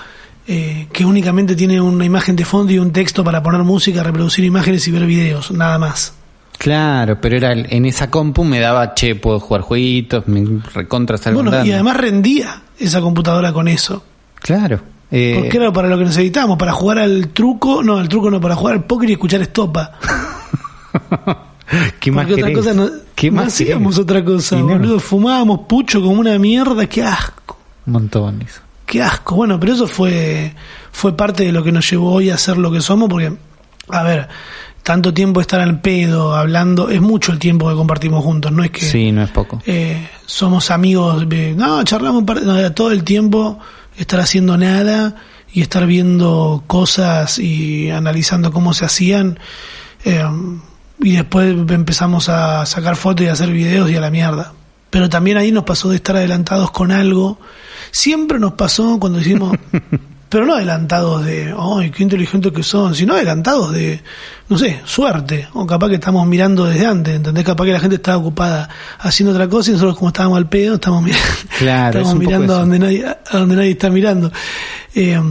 eh, 0.47 0.87
que 0.93 1.05
únicamente 1.05 1.57
tiene 1.57 1.81
una 1.81 2.05
imagen 2.05 2.37
de 2.37 2.45
fondo 2.45 2.73
y 2.73 2.79
un 2.79 2.93
texto 2.93 3.25
para 3.25 3.43
poner 3.43 3.63
música, 3.63 4.03
reproducir 4.03 4.45
imágenes 4.45 4.87
y 4.87 4.91
ver 4.93 5.07
videos, 5.07 5.51
nada 5.51 5.79
más. 5.79 6.15
Claro, 6.59 7.21
pero 7.21 7.37
era 7.37 7.53
en 7.53 7.85
esa 7.85 8.11
compu 8.11 8.45
me 8.45 8.61
daba, 8.61 8.95
che, 8.95 9.15
puedo 9.17 9.41
jugar 9.41 9.63
jueguitos, 9.63 10.27
me 10.29 10.61
recontra 10.73 11.19
Bueno, 11.33 11.65
y 11.65 11.73
además 11.73 11.97
rendía 11.97 12.63
esa 12.79 13.01
computadora 13.01 13.53
con 13.53 13.69
eso. 13.69 14.05
Claro. 14.41 14.81
Eh, 15.11 15.35
Porque 15.39 15.57
era 15.57 15.73
para 15.73 15.89
lo 15.89 15.99
que 15.99 16.05
necesitábamos, 16.05 16.57
para 16.59 16.73
jugar 16.73 16.99
al 16.99 17.29
truco, 17.29 17.83
no, 17.83 17.99
al 17.99 18.09
truco 18.09 18.31
no, 18.31 18.41
para 18.41 18.57
jugar 18.57 18.75
al 18.75 18.85
póker 18.85 19.11
y 19.11 19.13
escuchar 19.13 19.43
estopa. 19.43 19.93
¿Qué 22.01 22.11
más 22.11 22.27
otra 22.27 22.37
querés? 22.37 22.59
cosa 22.59 22.75
no, 22.75 22.89
¿Qué 23.15 23.31
no 23.31 23.37
más 23.39 23.49
hacíamos 23.49 23.95
querés? 23.95 24.05
otra 24.05 24.25
cosa, 24.25 24.57
no, 24.57 24.67
boludo. 24.67 25.01
Fumábamos 25.01 25.61
pucho 25.69 26.01
como 26.03 26.21
una 26.21 26.39
mierda, 26.39 26.87
qué 26.87 27.03
asco. 27.03 27.59
Eso. 28.45 28.61
Qué 28.87 29.03
asco. 29.03 29.37
Bueno, 29.37 29.59
pero 29.61 29.75
eso 29.75 29.87
fue, 29.87 30.55
fue 30.93 31.17
parte 31.17 31.45
de 31.45 31.53
lo 31.53 31.63
que 31.63 31.73
nos 31.73 31.89
llevó 31.91 32.13
hoy 32.13 32.31
a 32.31 32.39
ser 32.39 32.57
lo 32.59 32.71
que 32.71 32.81
somos, 32.81 33.09
porque, 33.09 33.33
a 33.89 34.03
ver, 34.03 34.29
tanto 34.85 35.13
tiempo 35.13 35.41
estar 35.41 35.61
al 35.61 35.81
pedo, 35.81 36.37
hablando, 36.37 36.89
es 36.91 37.01
mucho 37.01 37.33
el 37.33 37.41
tiempo 37.41 37.69
que 37.69 37.75
compartimos 37.75 38.23
juntos, 38.23 38.53
no 38.53 38.63
es 38.63 38.71
que 38.71 38.83
Sí, 38.83 39.11
no 39.11 39.23
es 39.25 39.31
poco. 39.31 39.61
eh, 39.67 40.09
somos 40.27 40.71
amigos, 40.71 41.29
de, 41.29 41.55
no, 41.55 41.83
charlamos 41.83 42.21
un 42.21 42.27
par- 42.27 42.43
no, 42.43 42.73
todo 42.73 42.93
el 42.93 43.03
tiempo 43.03 43.59
estar 43.97 44.21
haciendo 44.21 44.57
nada 44.57 45.17
y 45.53 45.63
estar 45.63 45.87
viendo 45.87 46.63
cosas 46.69 47.39
y 47.41 47.91
analizando 47.91 48.53
cómo 48.53 48.73
se 48.75 48.85
hacían. 48.85 49.39
eh, 50.05 50.23
y 51.01 51.17
después 51.17 51.53
empezamos 51.71 52.29
a 52.29 52.65
sacar 52.67 52.95
fotos 52.95 53.27
y 53.27 53.29
a 53.29 53.33
hacer 53.33 53.51
videos 53.51 53.91
y 53.91 53.97
a 53.97 54.01
la 54.01 54.11
mierda. 54.11 54.53
Pero 54.91 55.09
también 55.09 55.37
ahí 55.39 55.51
nos 55.51 55.65
pasó 55.65 55.89
de 55.89 55.97
estar 55.97 56.15
adelantados 56.15 56.71
con 56.71 56.93
algo. 56.93 57.41
Siempre 57.91 58.39
nos 58.39 58.53
pasó 58.53 58.99
cuando 59.01 59.19
decimos, 59.19 59.57
pero 60.35 60.47
no 60.47 60.55
adelantados 60.55 61.25
de, 61.25 61.55
ay, 61.57 61.93
qué 61.93 62.03
inteligentes 62.03 62.51
que 62.51 62.65
son, 62.65 62.93
sino 62.97 63.15
adelantados 63.15 63.73
de, 63.73 64.01
no 64.49 64.59
sé, 64.59 64.81
suerte. 64.85 65.47
O 65.53 65.65
capaz 65.65 65.91
que 65.91 65.95
estamos 65.95 66.27
mirando 66.27 66.65
desde 66.65 66.87
antes, 66.87 67.15
¿entendés? 67.15 67.45
Capaz 67.45 67.65
que 67.65 67.73
la 67.73 67.79
gente 67.79 67.95
estaba 67.95 68.17
ocupada 68.17 68.69
haciendo 68.99 69.33
otra 69.33 69.49
cosa 69.49 69.71
y 69.71 69.75
nosotros 69.75 69.97
como 69.97 70.09
estábamos 70.09 70.39
al 70.39 70.49
pedo, 70.49 70.75
estamos 70.75 71.03
mirando, 71.05 71.25
Claro, 71.57 72.01
estamos 72.01 72.19
mirando 72.19 72.53
a 72.53 72.59
donde 72.59 72.79
nadie, 72.81 73.07
a 73.07 73.39
donde 73.39 73.55
nadie 73.55 73.71
está 73.71 73.91
mirando. 73.91 74.33
Eh, 74.97 75.23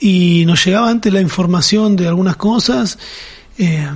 y 0.00 0.44
nos 0.44 0.64
llegaba 0.64 0.90
antes 0.90 1.12
la 1.12 1.20
información 1.20 1.94
de 1.94 2.08
algunas 2.08 2.34
cosas 2.34 2.98
eh, 3.58 3.90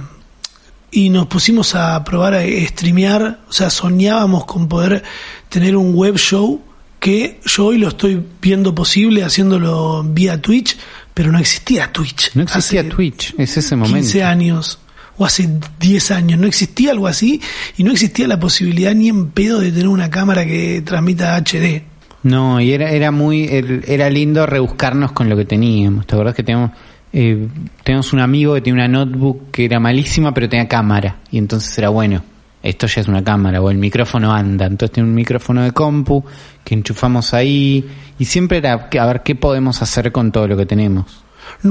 y 0.93 1.11
nos 1.11 1.27
pusimos 1.27 1.75
a 1.75 2.05
probar 2.05 2.35
a 2.35 2.45
streamear, 2.69 3.41
o 3.49 3.53
sea, 3.53 3.69
soñábamos 3.69 4.45
con 4.45 4.69
poder 4.69 5.03
tener 5.49 5.77
un 5.77 5.93
web 5.93 6.17
show 6.19 6.63
que 7.05 7.39
yo 7.45 7.67
hoy 7.67 7.77
lo 7.77 7.89
estoy 7.89 8.19
viendo 8.41 8.75
posible 8.75 9.25
haciéndolo 9.25 10.03
vía 10.03 10.41
Twitch, 10.41 10.75
pero 11.12 11.31
no 11.31 11.39
existía 11.39 11.93
Twitch. 11.93 12.31
No 12.35 12.45
existía 12.45 12.81
hace 12.81 12.89
Twitch, 12.89 13.35
es 13.37 13.59
ese 13.59 13.77
momento. 13.77 13.99
15 13.99 14.25
años 14.25 14.79
o 15.19 15.27
hace 15.27 15.47
10 15.81 16.11
años, 16.12 16.41
no 16.41 16.47
existía 16.47 16.93
algo 16.93 17.06
así 17.06 17.43
y 17.77 17.85
no 17.85 17.93
existía 17.93 18.27
la 18.27 18.41
posibilidad 18.41 18.95
ni 18.95 19.11
en 19.11 19.29
pedo 19.33 19.61
de 19.61 19.71
tener 19.71 19.89
una 19.89 20.09
cámara 20.09 20.47
que 20.47 20.81
transmita 20.81 21.37
HD. 21.37 21.83
No, 22.23 22.59
y 22.59 22.73
era, 22.73 22.91
era 22.91 23.11
muy, 23.11 23.51
era 23.87 24.09
lindo 24.09 24.47
rebuscarnos 24.47 25.12
con 25.12 25.29
lo 25.29 25.37
que 25.37 25.45
teníamos. 25.45 26.06
¿Te 26.06 26.15
acordás 26.15 26.35
que 26.35 26.43
teníamos, 26.43 26.71
eh, 27.13 27.49
teníamos 27.82 28.15
un 28.15 28.20
amigo 28.20 28.55
que 28.55 28.63
tenía 28.63 28.82
una 28.82 28.89
notebook 28.89 29.51
que 29.51 29.67
era 29.67 29.79
malísima 29.79 30.32
pero 30.32 30.49
tenía 30.49 30.69
cámara? 30.69 31.19
Y 31.31 31.37
entonces 31.37 31.77
era 31.77 31.91
bueno, 31.91 32.25
esto 32.65 32.87
ya 32.89 33.03
es 33.03 33.09
una 33.09 33.23
cámara 33.23 33.61
o 33.61 33.71
el 33.71 33.79
micrófono 33.79 34.33
anda. 34.33 34.67
Entonces 34.67 34.93
tiene 34.94 35.09
un 35.09 35.15
micrófono 35.15 35.63
de 35.63 35.71
compu 35.73 36.25
que 36.65 36.75
enchufamos 36.75 37.33
ahí 37.35 37.85
y 38.19 38.25
siempre 38.25 38.59
era 38.59 38.89
a 38.99 39.06
ver 39.06 39.23
qué 39.23 39.35
podemos 39.37 39.81
hacer 39.83 40.11
con 40.11 40.33
todo 40.33 40.49
lo 40.49 40.56
que 40.56 40.67
tenemos. 40.67 41.23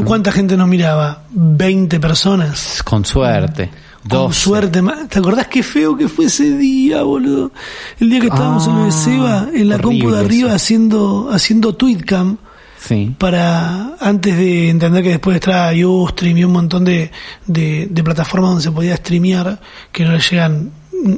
¿Cuánta 0.06 0.32
gente 0.32 0.56
nos 0.56 0.68
miraba? 0.68 1.24
20 1.32 2.00
personas. 2.00 2.82
Con 2.84 3.04
suerte. 3.06 3.70
Con 4.08 4.10
12. 4.28 4.40
suerte. 4.40 4.82
¿Te 5.10 5.20
acordás 5.20 5.48
qué 5.48 5.64
feo 5.64 5.98
que 5.98 6.08
fue 6.08 6.26
ese 6.26 6.58
día, 6.58 7.02
boludo? 7.04 7.52
El 8.00 8.10
día 8.10 8.20
que 8.20 8.28
estábamos 8.28 8.68
en 8.68 8.76
lo 8.76 8.84
de 8.84 8.90
Ah, 8.90 8.92
Seba, 8.92 9.48
en 9.54 9.70
la 9.70 9.80
compu 9.80 10.12
de 10.12 10.20
arriba, 10.20 10.48
eso. 10.50 10.56
haciendo, 10.56 11.30
haciendo 11.32 11.74
tweetcam 11.76 12.38
Sí. 12.80 13.16
para 13.18 13.96
antes 14.02 14.36
de 14.38 14.70
entender 14.70 15.04
que 15.04 15.10
después 15.12 15.36
estaba 15.36 15.72
Ustream 15.74 16.38
y 16.38 16.44
un 16.44 16.52
montón 16.52 16.84
de, 16.84 17.12
de, 17.48 17.88
de 17.90 18.04
plataformas 18.04 18.50
donde 18.52 18.64
se 18.64 18.72
podía 18.74 18.98
streamear 18.98 19.60
que 19.92 20.04
no 20.04 20.12
le 20.12 20.20
llegan 20.20 20.70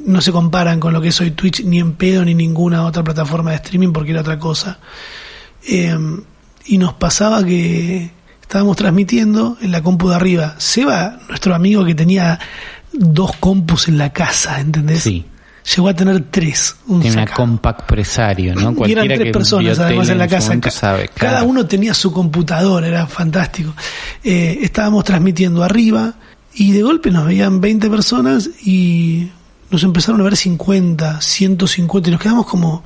no 0.05 0.21
se 0.21 0.31
comparan 0.31 0.79
con 0.79 0.93
lo 0.93 1.01
que 1.01 1.09
es 1.09 1.21
hoy 1.21 1.31
Twitch 1.31 1.63
ni 1.63 1.79
en 1.79 1.93
pedo 1.93 2.23
ni 2.23 2.33
ninguna 2.33 2.85
otra 2.85 3.03
plataforma 3.03 3.51
de 3.51 3.57
streaming 3.57 3.91
porque 3.91 4.11
era 4.11 4.21
otra 4.21 4.39
cosa 4.39 4.79
Eh, 5.67 5.97
y 6.67 6.77
nos 6.77 6.93
pasaba 6.93 7.43
que 7.43 8.11
estábamos 8.41 8.77
transmitiendo 8.77 9.57
en 9.61 9.71
la 9.71 9.81
compu 9.81 10.09
de 10.09 10.15
arriba 10.15 10.55
Seba 10.57 11.17
nuestro 11.27 11.55
amigo 11.55 11.83
que 11.83 11.95
tenía 11.95 12.39
dos 12.93 13.35
compus 13.37 13.87
en 13.87 13.97
la 13.97 14.11
casa 14.13 14.59
¿entendés? 14.59 15.01
Sí. 15.01 15.25
llegó 15.75 15.89
a 15.89 15.93
tener 15.95 16.23
tres 16.29 16.75
un 16.87 17.01
Tiene 17.01 17.23
una 17.23 17.33
compact 17.33 17.81
presario, 17.87 18.53
¿no? 18.55 18.75
Y 18.87 18.91
eran 18.91 19.07
tres 19.07 19.19
que 19.19 19.31
personas 19.31 19.79
además 19.79 20.09
en 20.09 20.17
la 20.19 20.27
casa. 20.27 20.53
sabe, 20.71 21.09
Cada 21.09 21.37
claro. 21.39 21.47
uno 21.47 21.65
tenía 21.65 21.93
su 21.95 22.11
computadora, 22.11 22.87
era 22.87 23.07
fantástico. 23.07 23.73
Eh, 24.23 24.59
estábamos 24.61 25.03
transmitiendo 25.03 25.63
arriba 25.63 26.13
y 26.53 26.71
de 26.71 26.83
golpe 26.83 27.09
nos 27.11 27.25
veían 27.25 27.59
20 27.59 27.89
personas 27.89 28.49
y 28.63 29.29
nos 29.69 29.83
empezaron 29.83 30.21
a 30.21 30.23
ver 30.23 30.35
50, 30.35 31.21
150 31.21 32.09
y 32.09 32.11
nos 32.11 32.21
quedamos 32.21 32.45
como, 32.45 32.83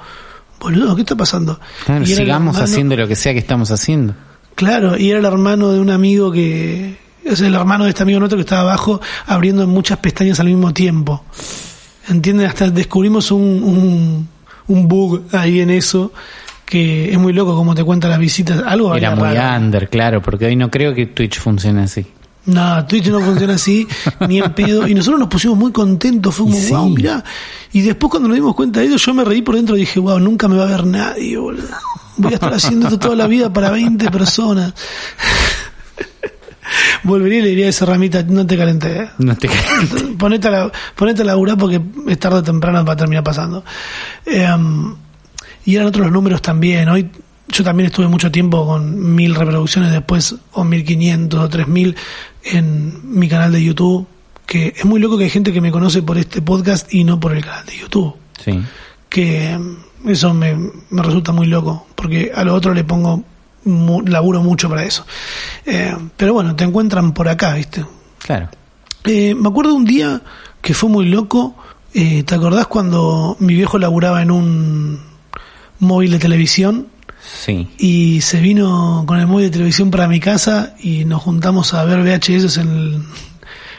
boludo, 0.59 0.95
¿qué 0.95 1.01
está 1.01 1.15
pasando? 1.15 1.59
Claro, 1.86 2.03
Y 2.03 2.07
sigamos 2.07 2.55
hermano- 2.55 2.63
haciendo 2.71 2.95
lo 2.95 3.07
que 3.07 3.15
sea 3.15 3.33
que 3.33 3.39
estamos 3.39 3.71
haciendo. 3.71 4.15
Claro, 4.55 4.98
y 4.98 5.09
era 5.09 5.19
el 5.19 5.25
hermano 5.25 5.71
de 5.71 5.79
un 5.79 5.89
amigo 5.89 6.31
que, 6.31 6.98
es 7.24 7.41
el 7.41 7.53
hermano 7.55 7.83
de 7.86 7.91
este 7.91 8.03
amigo 8.03 8.19
nuestro 8.19 8.38
que 8.38 8.41
estaba 8.41 8.62
abajo 8.62 9.00
abriendo 9.25 9.65
muchas 9.67 9.98
pestañas 10.00 10.39
al 10.39 10.48
mismo 10.48 10.74
tiempo. 10.74 11.24
¿Entienden? 12.07 12.48
Hasta 12.48 12.69
descubrimos 12.69 13.31
un, 13.31 13.41
un, 13.63 14.27
un 14.67 14.88
bug 14.88 15.24
ahí 15.31 15.59
en 15.62 15.69
eso 15.69 16.12
que 16.65 17.12
es 17.12 17.17
muy 17.19 17.33
loco 17.33 17.55
como 17.55 17.74
te 17.75 17.83
cuenta 17.83 18.07
las 18.07 18.19
visitas. 18.19 18.62
Algo 18.65 18.95
Era 18.95 19.15
muy 19.15 19.24
raro. 19.33 19.57
under, 19.65 19.89
claro, 19.89 20.21
porque 20.21 20.45
hoy 20.45 20.55
no 20.55 20.69
creo 20.71 20.93
que 20.93 21.05
Twitch 21.07 21.39
funcione 21.39 21.83
así. 21.83 22.05
No, 22.46 22.86
Twitch 22.86 23.08
no 23.08 23.22
funciona 23.22 23.55
así, 23.55 23.88
ni 24.27 24.39
en 24.39 24.53
pedo. 24.53 24.88
Y 24.88 24.96
nosotros 24.96 25.19
nos 25.19 25.29
pusimos 25.29 25.58
muy 25.58 25.72
contentos, 25.72 26.34
fue 26.34 26.46
como, 26.46 26.58
sí. 26.58 26.72
wow, 26.72 26.89
mirá. 26.89 27.24
Y 27.74 27.81
después 27.81 28.10
cuando 28.10 28.29
nos 28.29 28.36
dimos 28.36 28.55
cuenta 28.55 28.79
de 28.79 28.88
ello, 28.88 28.98
yo 28.98 29.13
me 29.13 29.24
reí 29.24 29.41
por 29.41 29.55
dentro 29.55 29.75
y 29.75 29.81
dije, 29.81 30.00
wow, 30.00 30.19
nunca 30.19 30.48
me 30.48 30.58
va 30.58 30.63
a 30.63 30.67
ver 30.67 30.86
nadie, 30.86 31.38
boludo. 31.38 31.67
Voy 32.17 32.31
a 32.31 32.36
estar 32.36 32.53
haciendo 32.53 32.88
esto 32.88 33.00
toda 33.00 33.15
la 33.15 33.27
vida 33.27 33.51
para 33.51 33.69
20 33.69 34.10
personas. 34.10 34.74
Volvería 37.03 37.39
y 37.39 37.41
le 37.41 37.50
diría 37.50 37.65
a 37.67 37.69
esa 37.69 37.86
ramita, 37.86 38.24
no 38.24 38.46
te 38.46 38.58
calenté. 38.58 39.10
No 39.17 39.36
te 39.36 39.50
ponete, 40.17 40.48
a 40.48 40.51
la, 40.51 40.72
ponete 40.96 41.22
a 41.22 41.25
laburar 41.25 41.58
porque 41.58 41.81
es 42.08 42.19
tarde 42.19 42.39
o 42.39 42.43
temprano 42.43 42.84
va 42.84 42.93
a 42.93 42.98
terminar 42.98 43.24
pasando. 43.24 43.63
Eh, 44.25 44.48
y 45.65 45.75
eran 45.75 45.88
otros 45.88 46.05
los 46.05 46.13
números 46.13 46.41
también. 46.41 46.89
Hoy 46.89 47.10
yo 47.51 47.63
también 47.63 47.88
estuve 47.88 48.08
mucho 48.08 48.32
tiempo 48.32 48.65
con 48.65 49.15
mil 49.15 49.36
reproducciones 49.36 49.91
después, 49.91 50.36
o 50.53 50.63
mil 50.63 50.84
quinientos 50.86 51.39
o 51.39 51.50
tres 51.50 51.68
mil 51.68 51.96
en 52.44 53.18
mi 53.20 53.27
canal 53.27 53.51
de 53.51 53.63
YouTube. 53.63 54.08
Que 54.46 54.74
es 54.75 54.84
muy 54.86 55.00
loco 55.00 55.18
que 55.18 55.25
hay 55.25 55.29
gente 55.29 55.53
que 55.53 55.62
me 55.62 55.72
conoce 55.72 56.01
por 56.01 56.18
este 56.18 56.41
podcast 56.41 56.91
y 56.94 57.03
no 57.03 57.20
por 57.20 57.36
el 57.36 57.44
canal 57.46 57.65
de 57.68 57.77
YouTube. 57.77 58.15
Sí. 58.44 58.60
Que 59.08 59.58
mm, 59.58 60.10
eso 60.10 60.34
me, 60.34 60.56
me 60.89 61.03
resulta 61.03 61.32
muy 61.32 61.46
loco, 61.48 61.86
porque 61.96 62.32
a 62.34 62.44
lo 62.44 62.56
otro 62.56 62.74
le 62.74 62.84
pongo, 62.84 63.24
mu- 63.65 64.01
laburo 64.01 64.41
mucho 64.41 64.68
para 64.70 64.84
eso. 64.86 65.06
Eh, 65.65 65.96
pero 66.18 66.34
bueno, 66.34 66.56
te 66.56 66.63
encuentran 66.63 67.13
por 67.13 67.27
acá, 67.29 67.53
¿viste? 67.53 67.86
Claro. 68.20 68.50
Eh, 69.03 69.36
me 69.36 69.50
acuerdo 69.50 69.75
un 69.75 69.86
día 69.86 70.22
que 70.62 70.74
fue 70.74 70.89
muy 70.89 71.06
loco. 71.06 71.56
eh, 71.94 72.24
¿Te 72.24 72.34
acordás 72.36 72.65
cuando 72.68 73.38
mi 73.39 73.53
viejo 73.53 73.77
laburaba 73.77 74.22
en 74.24 74.32
un 74.32 75.00
móvil 75.79 76.12
de 76.12 76.20
televisión 76.20 76.88
Sí. 77.31 77.67
y 77.77 78.21
se 78.21 78.39
vino 78.39 79.03
con 79.07 79.19
el 79.19 79.27
móvil 79.27 79.45
de 79.45 79.51
televisión 79.51 79.91
para 79.91 80.07
mi 80.07 80.19
casa 80.19 80.74
y 80.81 81.05
nos 81.05 81.21
juntamos 81.21 81.74
a 81.74 81.83
ver 81.86 82.00
VHS 82.01 82.57
en 82.57 82.67
el, 82.69 83.03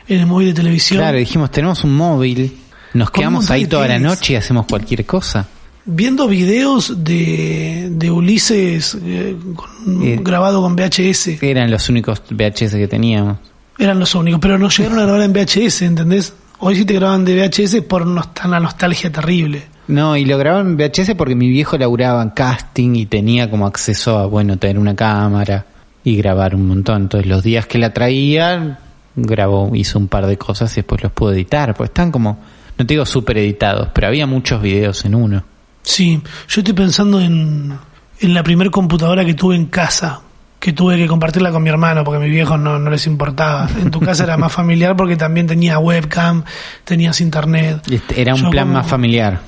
en 0.08 0.20
el 0.20 0.26
móvil 0.26 0.48
de 0.48 0.54
televisión? 0.54 1.00
Claro, 1.00 1.18
dijimos, 1.18 1.50
tenemos 1.50 1.82
un 1.84 1.94
móvil, 1.96 2.56
nos 2.94 3.10
quedamos 3.10 3.50
ahí 3.50 3.66
toda 3.66 3.86
la 3.88 3.98
noche 3.98 4.34
y 4.34 4.36
hacemos 4.36 4.66
cualquier 4.66 5.04
cosa. 5.06 5.46
Viendo 5.84 6.28
videos 6.28 7.02
de, 7.02 7.88
de 7.90 8.10
Ulises 8.10 8.96
eh, 9.02 9.34
con- 9.56 10.02
Eh. 10.02 10.18
grabado 10.22 10.60
con 10.62 10.76
VHS. 10.76 11.42
Eran 11.42 11.70
los 11.70 11.88
únicos 11.88 12.22
VHS 12.30 12.72
que 12.76 12.86
teníamos. 12.88 13.38
Eran 13.78 13.98
los 13.98 14.14
únicos, 14.14 14.40
pero 14.40 14.58
nos 14.58 14.76
llegaron 14.76 14.98
a 14.98 15.02
grabar 15.04 15.22
en 15.22 15.32
VHS, 15.32 15.82
¿entendés? 15.82 16.34
Hoy 16.58 16.76
sí 16.76 16.84
te 16.84 16.92
graban 16.94 17.24
de 17.24 17.34
VHS 17.34 17.80
por 17.82 18.04
nost- 18.06 18.44
una 18.46 18.60
nostalgia 18.60 19.10
terrible. 19.10 19.62
No, 19.90 20.16
y 20.16 20.24
lo 20.24 20.38
grababan 20.38 20.68
en 20.68 20.76
VHS 20.76 21.14
porque 21.16 21.34
mi 21.34 21.48
viejo 21.48 21.76
laburaba 21.78 22.22
en 22.22 22.30
casting 22.30 22.94
y 22.96 23.06
tenía 23.06 23.50
como 23.50 23.66
acceso 23.66 24.18
a, 24.18 24.26
bueno, 24.26 24.56
tener 24.56 24.78
una 24.78 24.94
cámara 24.96 25.66
y 26.04 26.16
grabar 26.16 26.54
un 26.54 26.66
montón. 26.68 27.02
Entonces 27.02 27.28
los 27.28 27.42
días 27.42 27.66
que 27.66 27.78
la 27.78 27.92
traía, 27.92 28.78
grabó, 29.16 29.74
hizo 29.74 29.98
un 29.98 30.08
par 30.08 30.26
de 30.26 30.38
cosas 30.38 30.72
y 30.72 30.76
después 30.76 31.02
los 31.02 31.12
pudo 31.12 31.32
editar. 31.32 31.74
Pues 31.74 31.90
están 31.90 32.10
como, 32.10 32.38
no 32.78 32.86
te 32.86 32.94
digo 32.94 33.04
super 33.06 33.36
editados, 33.38 33.88
pero 33.92 34.06
había 34.06 34.26
muchos 34.26 34.62
videos 34.62 35.04
en 35.04 35.14
uno. 35.14 35.44
Sí, 35.82 36.20
yo 36.48 36.60
estoy 36.60 36.74
pensando 36.74 37.20
en, 37.20 37.72
en 38.20 38.34
la 38.34 38.42
primer 38.42 38.70
computadora 38.70 39.24
que 39.24 39.34
tuve 39.34 39.56
en 39.56 39.66
casa, 39.66 40.20
que 40.58 40.72
tuve 40.74 40.96
que 40.98 41.06
compartirla 41.06 41.50
con 41.50 41.62
mi 41.62 41.70
hermano 41.70 42.04
porque 42.04 42.18
a 42.18 42.20
mis 42.20 42.30
viejos 42.30 42.60
no, 42.60 42.78
no 42.78 42.90
les 42.90 43.06
importaba. 43.06 43.68
En 43.80 43.90
tu 43.90 43.98
casa 43.98 44.24
era 44.24 44.36
más 44.36 44.52
familiar 44.52 44.94
porque 44.94 45.16
también 45.16 45.46
tenía 45.46 45.78
webcam, 45.78 46.44
tenías 46.84 47.20
internet. 47.22 47.82
Este, 47.90 48.20
Era 48.20 48.34
un 48.34 48.42
Yo 48.42 48.50
plan 48.50 48.66
como- 48.68 48.78
más 48.78 48.86
familiar. 48.86 49.40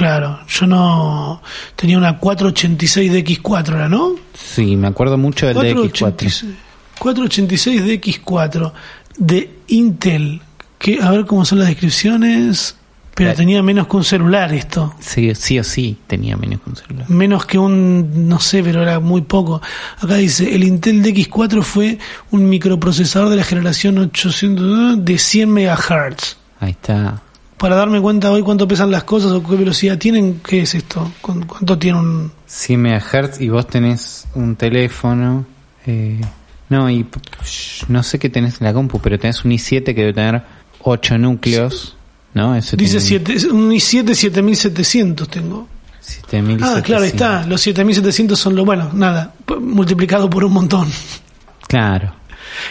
Claro, 0.00 0.40
yo 0.48 0.66
no 0.66 1.42
tenía 1.76 1.98
una 1.98 2.16
486 2.16 3.12
de 3.12 3.22
X4, 3.22 3.74
¿era, 3.74 3.86
no? 3.86 4.14
Sí, 4.32 4.74
me 4.74 4.88
acuerdo 4.88 5.18
mucho 5.18 5.46
del 5.46 5.58
DX4. 5.58 5.92
486, 5.92 6.44
486 6.98 7.84
de 7.84 8.00
X4 8.00 8.72
de 9.18 9.50
Intel. 9.66 10.40
Que, 10.78 11.02
a 11.02 11.10
ver 11.10 11.26
cómo 11.26 11.44
son 11.44 11.58
las 11.58 11.68
descripciones. 11.68 12.76
Pero 13.14 13.34
tenía 13.34 13.62
menos 13.62 13.88
que 13.88 13.96
un 13.98 14.04
celular 14.04 14.54
esto. 14.54 14.94
Sí, 15.00 15.34
sí 15.34 15.58
o 15.58 15.64
sí 15.64 15.98
tenía 16.06 16.34
menos 16.38 16.62
que 16.62 16.70
un 16.70 16.76
celular. 16.76 17.10
menos 17.10 17.44
que 17.44 17.58
un, 17.58 18.26
no 18.26 18.40
sé, 18.40 18.62
pero 18.62 18.80
era 18.80 19.00
muy 19.00 19.20
poco. 19.20 19.60
Acá 19.98 20.14
dice, 20.14 20.54
el 20.54 20.64
Intel 20.64 21.02
DX4 21.02 21.60
fue 21.60 21.98
un 22.30 22.48
microprocesador 22.48 23.28
de 23.28 23.36
la 23.36 23.44
generación 23.44 23.98
800 23.98 25.04
de 25.04 25.18
100 25.18 25.52
MHz. 25.52 26.38
Ahí 26.58 26.70
está. 26.70 27.20
Para 27.60 27.76
darme 27.76 28.00
cuenta 28.00 28.30
hoy 28.32 28.42
cuánto 28.42 28.66
pesan 28.66 28.90
las 28.90 29.04
cosas 29.04 29.32
o 29.32 29.42
qué 29.42 29.54
velocidad 29.54 29.98
tienen, 29.98 30.40
¿qué 30.42 30.62
es 30.62 30.74
esto? 30.74 31.12
¿Cu- 31.20 31.46
¿Cuánto 31.46 31.78
tiene 31.78 31.98
un...? 31.98 32.32
100 32.46 32.80
MHz 32.82 33.40
y 33.40 33.50
vos 33.50 33.66
tenés 33.66 34.26
un 34.34 34.56
teléfono. 34.56 35.44
eh, 35.86 36.18
no, 36.70 36.88
y 36.88 37.04
no 37.88 38.02
sé 38.02 38.18
qué 38.18 38.30
tenés 38.30 38.60
en 38.60 38.66
la 38.68 38.72
compu, 38.72 38.98
pero 39.00 39.18
tenés 39.18 39.44
un 39.44 39.50
i7 39.50 39.84
que 39.84 39.92
debe 39.94 40.12
tener 40.14 40.42
8 40.82 41.18
núcleos. 41.18 41.96
¿No? 42.32 42.54
Ese 42.54 42.76
Dice 42.76 42.98
tiene 43.00 43.38
siete, 43.40 43.50
un 43.52 43.70
i7 43.72 44.14
7700 44.14 45.28
tengo. 45.28 45.68
7700. 46.00 46.68
Ah, 46.78 46.80
claro, 46.82 47.04
está. 47.04 47.44
Los 47.44 47.60
7700 47.60 48.38
son 48.38 48.54
lo 48.56 48.64
bueno, 48.64 48.88
nada, 48.94 49.34
multiplicado 49.60 50.30
por 50.30 50.44
un 50.44 50.52
montón. 50.52 50.88
Claro. 51.68 52.14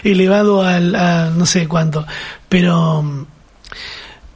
elevado 0.03 0.63
al, 0.63 0.96
a 0.96 1.29
no 1.29 1.46
sé 1.46 1.67
cuánto. 1.67 2.08
Pero 2.48 3.27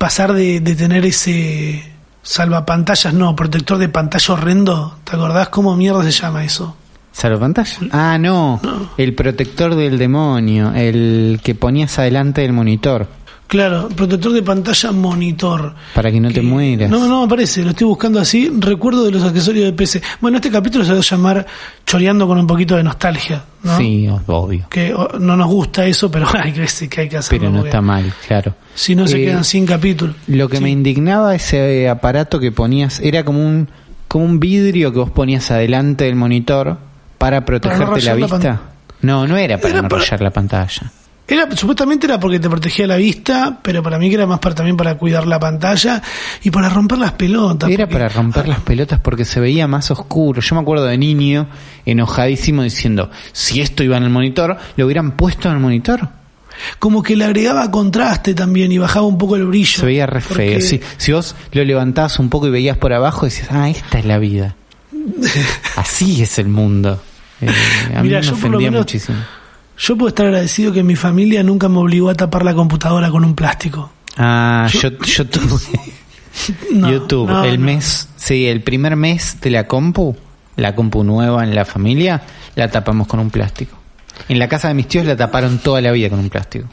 pasar 0.04 0.34
de, 0.34 0.60
de 0.60 0.76
tener 0.76 1.06
ese 1.06 1.82
salvapantallas, 2.24 3.14
no, 3.14 3.38
protector 3.38 3.78
de 3.78 3.88
pantalla 3.88 4.34
horrendo, 4.34 4.98
¿te 5.06 5.16
acordás 5.16 5.48
cómo 5.48 5.78
mierda 5.78 6.04
se 6.04 6.12
llama 6.12 6.44
eso? 6.44 6.76
¿Salvo 7.14 7.40
pantalla? 7.40 7.78
Ah, 7.94 8.18
no. 8.20 8.60
El 8.98 9.16
protector 9.16 9.76
del 9.76 9.98
demonio. 9.98 10.74
El 10.74 11.40
que 11.42 11.56
ponías 11.56 12.00
adelante 12.00 12.42
del 12.42 12.52
monitor. 12.52 13.08
Claro, 13.54 13.88
protector 13.90 14.32
de 14.34 14.42
pantalla 14.42 14.92
monitor. 14.92 15.76
Para 15.94 16.12
que 16.12 16.20
no 16.20 16.32
te 16.32 16.42
mueras. 16.42 16.90
No, 16.90 17.08
no 17.08 17.22
aparece, 17.26 17.62
lo 17.62 17.70
estoy 17.70 17.86
buscando 17.86 18.20
así. 18.20 18.52
Recuerdo 18.58 19.06
de 19.06 19.12
los 19.12 19.22
accesorios 19.24 19.66
de 19.66 19.74
PC. 19.74 20.02
Bueno, 20.20 20.38
este 20.38 20.50
capítulo 20.50 20.84
se 20.84 20.92
va 20.92 20.98
a 20.98 21.02
llamar 21.02 21.46
Choreando 21.86 22.26
con 22.28 22.40
un 22.40 22.48
poquito 22.48 22.76
de 22.76 22.82
nostalgia, 22.84 23.44
¿no? 23.62 23.78
Sí, 23.78 24.10
obvio. 24.26 24.66
Que 24.72 24.92
no 25.20 25.38
nos 25.38 25.48
gusta 25.48 25.86
eso, 25.86 26.10
pero 26.10 26.26
hay 26.34 26.52
que, 26.52 26.66
que 26.90 27.02
hay 27.02 27.10
que 27.10 27.18
hacerlo. 27.18 27.40
Pero 27.42 27.52
no 27.52 27.58
porque 27.58 27.70
está 27.70 27.82
mal, 27.82 28.12
claro. 28.28 28.56
Si 28.74 28.96
no, 28.96 29.08
se 29.08 29.22
Eh, 29.22 29.26
quedan 29.26 29.44
sin 29.44 29.68
capítulo. 29.68 30.16
Lo 30.26 30.50
que 30.50 30.58
Sí. 30.58 30.64
me 30.64 30.72
indignaba 30.72 31.36
ese 31.36 31.88
aparato 31.88 32.40
que 32.40 32.52
ponías 32.52 33.00
era 33.02 33.24
como 33.24 33.46
un 33.46 33.70
como 34.08 34.26
un 34.26 34.40
vidrio 34.40 34.92
que 34.92 34.98
vos 34.98 35.12
ponías 35.12 35.52
adelante 35.52 36.06
del 36.06 36.16
monitor 36.16 36.78
para 37.20 37.46
protegerte 37.46 38.02
la 38.02 38.16
la 38.16 38.16
vista. 38.16 38.62
no, 39.02 39.28
no 39.28 39.38
era 39.38 39.58
para 39.60 39.74
Era 39.74 39.82
no 39.84 39.90
para- 39.90 40.02
rayar 40.02 40.22
la 40.22 40.32
pantalla. 40.32 40.92
Era, 41.26 41.50
supuestamente 41.56 42.06
era 42.06 42.20
porque 42.20 42.38
te 42.40 42.50
protegía 42.50 42.86
la 42.86 42.98
vista, 42.98 43.58
pero 43.62 43.82
para 43.82 43.98
mí 43.98 44.10
que 44.10 44.16
era 44.16 44.26
más 44.28 44.40
para, 44.40 44.56
también 44.56 44.76
para 44.76 44.98
cuidar 44.98 45.26
la 45.26 45.40
pantalla 45.40 46.02
y 46.44 46.52
para 46.52 46.68
romper 46.70 46.98
las 46.98 47.14
pelotas. 47.14 47.70
Era 47.70 47.86
porque- 47.86 47.94
para 47.94 48.10
romper 48.10 48.48
las 48.50 48.60
pelotas 48.60 49.00
porque 49.00 49.24
se 49.24 49.40
veía 49.40 49.66
más 49.68 49.90
oscuro. 49.90 50.42
Yo 50.42 50.56
me 50.56 50.62
acuerdo 50.62 50.86
de 50.86 50.98
niño 50.98 51.48
enojadísimo 51.86 52.62
diciendo, 52.64 53.10
si 53.32 53.62
esto 53.62 53.84
iba 53.84 53.96
en 53.98 54.04
el 54.04 54.10
monitor, 54.10 54.58
lo 54.76 54.86
hubieran 54.86 55.12
puesto 55.14 55.48
en 55.48 55.56
el 55.56 55.62
monitor. 55.62 56.10
Como 56.78 57.02
que 57.02 57.16
le 57.16 57.24
agregaba 57.26 57.72
contraste 57.72 58.34
también 58.36 58.72
y 58.74 58.78
bajaba 58.78 59.06
un 59.08 59.18
poco 59.18 59.38
el 59.38 59.46
brillo. 59.46 59.80
Se 59.80 59.86
veía 59.86 60.06
re 60.06 60.20
Porque- 60.22 60.60
feo. 60.60 60.62
Si, 60.62 60.82
si 60.98 61.12
vos 61.14 61.36
lo 61.54 61.64
levantabas 61.64 62.20
un 62.20 62.30
poco 62.30 62.48
y 62.48 62.52
veías 62.52 62.78
por 62.78 62.92
abajo, 62.94 63.26
decías, 63.26 63.48
ah, 63.52 63.70
esta 63.70 63.98
es 63.98 64.06
la 64.06 64.20
vida. 64.20 64.56
Así 65.78 66.22
es 66.22 66.38
el 66.40 66.48
mundo. 66.50 67.02
Eh, 67.42 67.48
a 67.96 68.04
mí 68.04 68.10
me 68.10 68.22
yo 68.22 68.32
por 68.32 68.40
lo 68.42 68.48
ofendía 68.58 68.72
menos- 68.72 68.82
muchísimo. 68.82 69.18
Yo 69.78 69.98
puedo 69.98 70.10
estar 70.10 70.26
agradecido 70.28 70.72
que 70.72 70.84
mi 70.84 70.96
familia 70.96 71.44
nunca 71.44 71.68
me 71.70 71.80
obligó 71.80 72.10
a 72.10 72.16
tapar 72.16 72.46
la 72.46 72.54
computadora 72.54 73.10
con 73.10 73.26
un 73.26 73.36
plástico. 73.36 73.92
Ah, 74.18 74.68
Yo- 74.72 74.90
yo, 74.90 74.98
yo 75.04 75.26
tuve 75.30 75.62
No, 76.74 76.92
YouTube. 76.92 77.28
no, 77.30 77.44
el 77.44 77.60
no. 77.60 77.66
mes, 77.66 78.10
sí, 78.16 78.46
el 78.48 78.62
primer 78.62 78.96
mes 78.96 79.40
de 79.42 79.50
la 79.52 79.68
compu, 79.68 80.16
la 80.56 80.76
compu 80.76 81.04
nueva 81.04 81.44
en 81.44 81.54
la 81.56 81.66
familia, 81.66 82.22
la 82.56 82.70
tapamos 82.70 83.08
con 83.08 83.20
un 83.20 83.30
plástico. 83.30 83.78
En 84.30 84.40
la 84.40 84.48
casa 84.48 84.68
de 84.68 84.74
mis 84.76 84.88
tíos 84.88 85.06
la 85.06 85.16
taparon 85.16 85.58
toda 85.60 85.82
la 85.82 85.92
vida 85.92 86.10
con 86.10 86.20
un 86.20 86.30
plástico. 86.30 86.68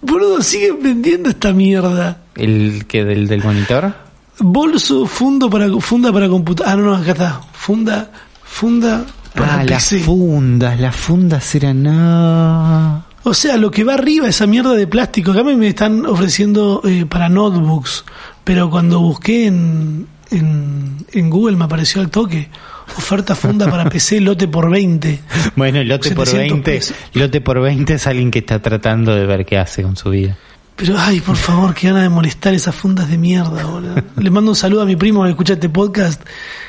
Boludo, 0.00 0.40
siguen 0.42 0.78
vendiendo 0.82 1.28
esta 1.28 1.52
mierda. 1.52 2.18
¿El 2.36 2.86
que 2.86 3.04
del, 3.04 3.26
del 3.26 3.42
monitor? 3.42 3.92
Bolso, 4.38 5.06
fundo 5.06 5.50
para, 5.50 5.68
funda 5.80 6.12
para 6.12 6.28
computadora. 6.28 6.72
Ah, 6.72 6.76
no, 6.76 6.82
no, 6.90 6.94
acá 6.96 7.10
está. 7.12 7.40
Funda, 7.52 8.10
funda 8.44 9.04
para 9.38 9.60
Ah, 9.60 9.64
las 9.64 9.94
fundas, 10.04 10.78
las 10.80 10.94
fundas 10.96 11.54
eran... 11.54 11.82
No. 11.82 13.04
O 13.24 13.34
sea, 13.34 13.56
lo 13.56 13.70
que 13.70 13.84
va 13.84 13.94
arriba, 13.94 14.28
esa 14.28 14.46
mierda 14.46 14.74
de 14.74 14.86
plástico. 14.86 15.32
Acá 15.32 15.42
me 15.42 15.54
me 15.56 15.68
están 15.68 16.06
ofreciendo 16.06 16.80
eh, 16.84 17.04
para 17.08 17.28
notebooks. 17.28 18.04
Pero 18.44 18.70
cuando 18.70 19.00
busqué 19.00 19.46
en, 19.46 20.06
en, 20.30 20.96
en 21.12 21.30
Google 21.30 21.56
me 21.56 21.64
apareció 21.64 22.00
al 22.00 22.10
toque. 22.10 22.48
Oferta 22.96 23.34
funda 23.34 23.70
para 23.70 23.84
PC, 23.90 24.20
lote 24.20 24.48
por 24.48 24.70
20. 24.70 25.20
Bueno, 25.56 25.82
lote 25.84 26.12
por 26.14 26.26
700 26.26 26.52
20, 26.64 26.70
pesos. 26.72 26.96
lote 27.14 27.40
por 27.42 27.60
20 27.60 27.92
es 27.94 28.06
alguien 28.06 28.30
que 28.30 28.38
está 28.38 28.60
tratando 28.62 29.14
de 29.14 29.26
ver 29.26 29.44
qué 29.44 29.58
hace 29.58 29.82
con 29.82 29.96
su 29.96 30.10
vida. 30.10 30.36
Pero, 30.78 30.94
ay, 30.96 31.20
por 31.20 31.36
favor, 31.36 31.74
qué 31.74 31.88
gana 31.88 32.02
de 32.02 32.08
molestar 32.08 32.54
esas 32.54 32.72
fundas 32.74 33.08
de 33.10 33.18
mierda, 33.18 33.64
boludo. 33.66 33.96
Le 34.16 34.30
mando 34.30 34.52
un 34.52 34.56
saludo 34.56 34.82
a 34.82 34.86
mi 34.86 34.94
primo 34.94 35.24
que 35.24 35.30
escucha 35.30 35.54
este 35.54 35.68
podcast, 35.68 36.22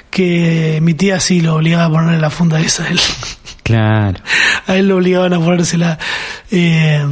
que 0.10 0.80
mi 0.82 0.96
tía 0.96 1.20
sí 1.20 1.42
lo 1.42 1.56
obligaba 1.56 1.86
a 1.86 1.90
ponerle 1.92 2.20
la 2.20 2.32
funda 2.32 2.60
esa 2.60 2.86
a 2.86 2.88
él. 2.90 3.00
Claro. 3.62 4.20
A 4.66 4.76
él 4.76 4.88
lo 4.88 4.96
obligaban 4.98 5.32
a 5.34 5.40
ponérsela 5.40 6.00
eh, 6.50 7.06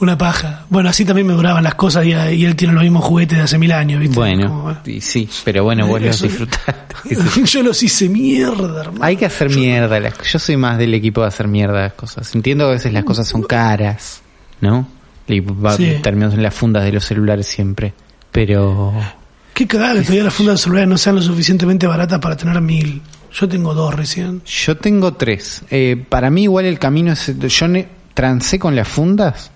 una 0.00 0.18
paja. 0.18 0.64
Bueno, 0.70 0.88
así 0.88 1.04
también 1.04 1.26
me 1.28 1.34
duraban 1.34 1.62
las 1.62 1.76
cosas 1.76 2.04
y, 2.04 2.08
y 2.10 2.44
él 2.44 2.56
tiene 2.56 2.74
los 2.74 2.82
mismos 2.82 3.04
juguetes 3.04 3.38
de 3.38 3.44
hace 3.44 3.56
mil 3.56 3.70
años, 3.70 4.00
¿viste? 4.00 4.16
Bueno, 4.16 4.48
Como, 4.48 4.76
sí, 5.00 5.28
pero 5.44 5.62
bueno, 5.62 5.86
vos 5.86 6.02
los 6.02 6.20
disfrutaste. 6.20 6.74
Yo 7.44 7.62
los 7.62 7.80
hice 7.84 8.08
mierda, 8.08 8.80
hermano. 8.82 9.04
Hay 9.04 9.16
que 9.16 9.26
hacer 9.26 9.50
mierda. 9.50 10.00
las- 10.00 10.14
Yo 10.32 10.40
soy 10.40 10.56
más 10.56 10.78
del 10.78 10.94
equipo 10.94 11.20
de 11.22 11.28
hacer 11.28 11.46
mierda 11.46 11.80
las 11.82 11.92
cosas. 11.92 12.34
Entiendo 12.34 12.64
que 12.64 12.70
a 12.70 12.72
veces 12.72 12.92
las 12.92 13.04
cosas 13.04 13.28
son 13.28 13.44
caras, 13.44 14.20
¿no? 14.60 14.88
Y 15.28 15.40
va- 15.40 15.76
Sí. 15.76 15.94
terminamos 16.02 16.34
en 16.36 16.42
las 16.42 16.54
fundas 16.54 16.84
de 16.84 16.92
los 16.92 17.04
celulares 17.04 17.46
siempre. 17.46 17.94
Pero 18.32 18.92
Qué 19.54 19.66
cagada 19.66 19.94
que 19.94 20.00
todavía 20.02 20.24
las 20.24 20.34
fundas 20.34 20.56
de 20.56 20.62
celulares 20.64 20.88
no 20.88 20.98
sean 20.98 21.16
lo 21.16 21.22
suficientemente 21.22 21.86
baratas 21.86 22.18
para 22.20 22.36
tener 22.36 22.60
mil. 22.60 23.00
Yo 23.32 23.48
tengo 23.48 23.74
dos 23.74 23.94
recién. 23.94 24.42
yo 24.44 24.76
tengo 24.76 25.14
tres. 25.14 25.62
Eh, 25.70 26.02
para 26.08 26.30
mí 26.30 26.44
igual 26.44 26.64
el 26.66 26.78
camino 26.78 27.12
es... 27.12 27.32
Yo 27.38 27.68
ne- 27.68 27.88
trancé 28.14 28.58
con 28.58 28.74
las 28.76 28.86
fundas. 28.88 29.50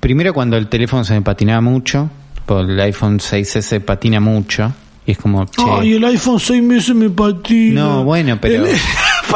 Primero 0.00 0.32
cuando 0.34 0.56
el 0.56 0.68
teléfono 0.68 1.04
se 1.04 1.14
me 1.14 1.22
patinaba 1.22 1.60
mucho. 1.60 2.10
Porque 2.44 2.72
el 2.72 2.80
iPhone 2.80 3.18
6S 3.18 3.80
patina 3.80 4.20
mucho. 4.20 4.72
Y 5.04 5.12
es 5.12 5.18
como... 5.18 5.44
Che, 5.46 5.62
Ay, 5.80 5.94
el 5.94 6.04
iPhone 6.04 6.38
6 6.40 6.62
meses 6.62 6.94
me 6.94 7.10
patina. 7.10 7.80
No, 7.82 8.04
bueno, 8.04 8.38
pero- 8.40 8.66
El- 8.66 8.76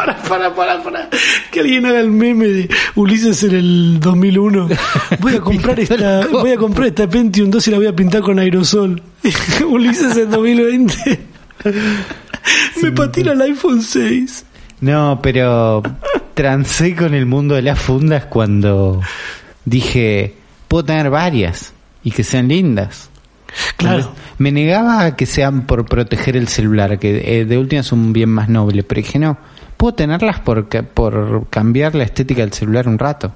para, 0.01 0.17
para, 0.23 0.55
para, 0.55 0.83
para. 0.83 1.11
Que 1.51 1.61
alguien 1.61 1.85
haga 1.85 2.01
el 2.01 2.11
meme 2.11 2.47
de 2.47 2.71
Ulises 2.95 3.43
en 3.43 3.55
el 3.55 4.01
2001. 4.01 4.69
Voy 5.21 5.35
a 5.35 5.41
comprar 5.41 5.79
esta, 5.81 6.27
voy 6.29 6.53
a 6.53 6.57
comprar 6.57 6.89
esta 6.89 7.07
Pentium 7.09 7.51
2 7.51 7.69
y 7.69 7.71
la 7.71 7.77
voy 7.77 7.87
a 7.87 7.95
pintar 7.95 8.23
con 8.23 8.39
aerosol. 8.39 9.03
Ulises 9.69 10.17
en 10.17 10.31
2020. 10.31 11.21
me 12.83 12.93
patina 12.93 13.33
el 13.33 13.43
iPhone 13.43 13.83
6. 13.83 14.47
No, 14.81 15.21
pero 15.23 15.83
trancé 16.33 16.97
con 16.97 17.13
el 17.13 17.27
mundo 17.27 17.55
de 17.55 17.63
las 17.63 17.79
fundas 17.79 18.25
cuando 18.25 19.03
dije, 19.67 20.35
puedo 20.69 20.87
tener 20.87 21.11
varias 21.11 21.75
y 22.03 22.11
que 22.11 22.25
sean 22.25 22.49
lindas. 22.49 23.11
Claro. 23.77 23.99
Entonces, 23.99 24.23
Me 24.39 24.51
negaba 24.51 25.05
a 25.05 25.17
que 25.17 25.27
sean 25.27 25.67
por 25.67 25.85
proteger 25.85 26.39
el 26.39 26.49
celular, 26.49 26.99
que 26.99 27.41
eh, 27.41 27.45
de 27.45 27.59
última 27.59 27.81
es 27.81 27.93
un 27.93 28.15
bien 28.15 28.31
más 28.31 28.49
noble, 28.49 28.83
pero 28.85 29.03
dije, 29.03 29.19
no, 29.19 29.37
puedo 29.81 29.95
tenerlas 29.95 30.41
por, 30.41 30.67
por 30.69 31.47
cambiar 31.49 31.95
la 31.95 32.05
estética 32.05 32.43
del 32.43 32.53
celular 32.53 32.87
un 32.87 32.99
rato. 32.99 33.33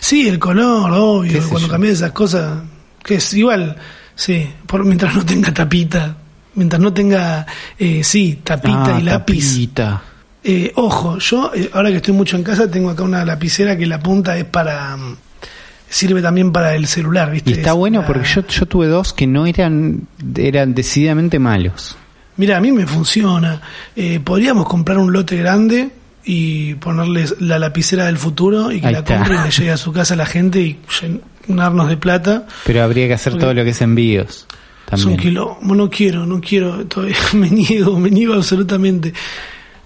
Sí, 0.00 0.28
el 0.28 0.38
color, 0.38 0.90
¿Qué 0.92 0.98
obvio. 1.38 1.48
Cuando 1.48 1.66
cambias 1.68 1.94
esas 1.94 2.12
cosas, 2.12 2.58
que 3.02 3.14
es 3.14 3.32
igual, 3.32 3.74
sí, 4.14 4.46
por, 4.66 4.84
mientras 4.84 5.14
no 5.14 5.24
tenga 5.24 5.54
tapita, 5.54 6.14
mientras 6.56 6.82
no 6.82 6.92
tenga, 6.92 7.46
eh, 7.78 8.04
sí, 8.04 8.40
tapita 8.44 8.96
Ah, 8.96 9.00
y 9.00 9.02
lápiz. 9.04 9.50
tapita. 9.52 10.02
Eh, 10.44 10.72
ojo, 10.74 11.16
yo 11.18 11.52
eh, 11.54 11.70
ahora 11.72 11.88
que 11.88 11.96
estoy 11.96 12.12
mucho 12.12 12.36
en 12.36 12.42
casa 12.42 12.70
tengo 12.70 12.90
acá 12.90 13.02
una 13.02 13.24
lapicera 13.24 13.74
que 13.78 13.86
la 13.86 13.98
punta 13.98 14.36
es 14.36 14.44
para... 14.44 14.94
mm, 14.96 15.16
sirve 15.88 16.20
también 16.20 16.52
para 16.52 16.74
el 16.74 16.86
celular, 16.86 17.30
¿viste? 17.30 17.48
Y 17.50 17.54
está 17.54 17.70
Es 17.70 17.76
bueno 17.76 18.04
porque 18.06 18.28
yo, 18.28 18.46
yo 18.46 18.66
tuve 18.66 18.88
dos 18.88 19.14
que 19.14 19.26
no 19.26 19.46
eran, 19.46 20.06
eran 20.36 20.74
decididamente 20.74 21.38
malos. 21.38 21.96
Mira, 22.38 22.56
a 22.56 22.60
mí 22.60 22.72
me 22.72 22.86
funciona. 22.86 23.60
Eh, 23.94 24.20
podríamos 24.24 24.66
comprar 24.66 24.96
un 24.98 25.12
lote 25.12 25.36
grande 25.36 25.90
y 26.24 26.74
ponerles 26.74 27.36
la 27.40 27.58
lapicera 27.58 28.06
del 28.06 28.16
futuro 28.18 28.72
y 28.72 28.80
que 28.80 28.86
Ahí 28.86 28.92
la 28.94 28.98
está. 29.00 29.16
compre 29.18 29.36
y 29.36 29.44
le 29.44 29.50
llegue 29.50 29.70
a 29.72 29.76
su 29.76 29.92
casa 29.92 30.14
a 30.14 30.16
la 30.16 30.26
gente 30.26 30.60
y 30.60 30.78
llenarnos 31.46 31.88
de 31.88 31.96
plata. 31.96 32.46
Pero 32.64 32.82
habría 32.82 33.06
que 33.08 33.14
hacer 33.14 33.32
Porque- 33.34 33.44
todo 33.44 33.54
lo 33.54 33.64
que 33.64 33.70
es 33.70 33.82
envíos. 33.82 34.46
Es 34.90 35.04
un 35.04 35.10
También. 35.12 35.20
quilombo, 35.20 35.74
no 35.74 35.90
quiero, 35.90 36.24
no 36.24 36.40
quiero, 36.40 36.86
todavía 36.86 37.16
me 37.34 37.50
niego, 37.50 37.98
me 38.00 38.10
niego 38.10 38.32
absolutamente. 38.34 39.12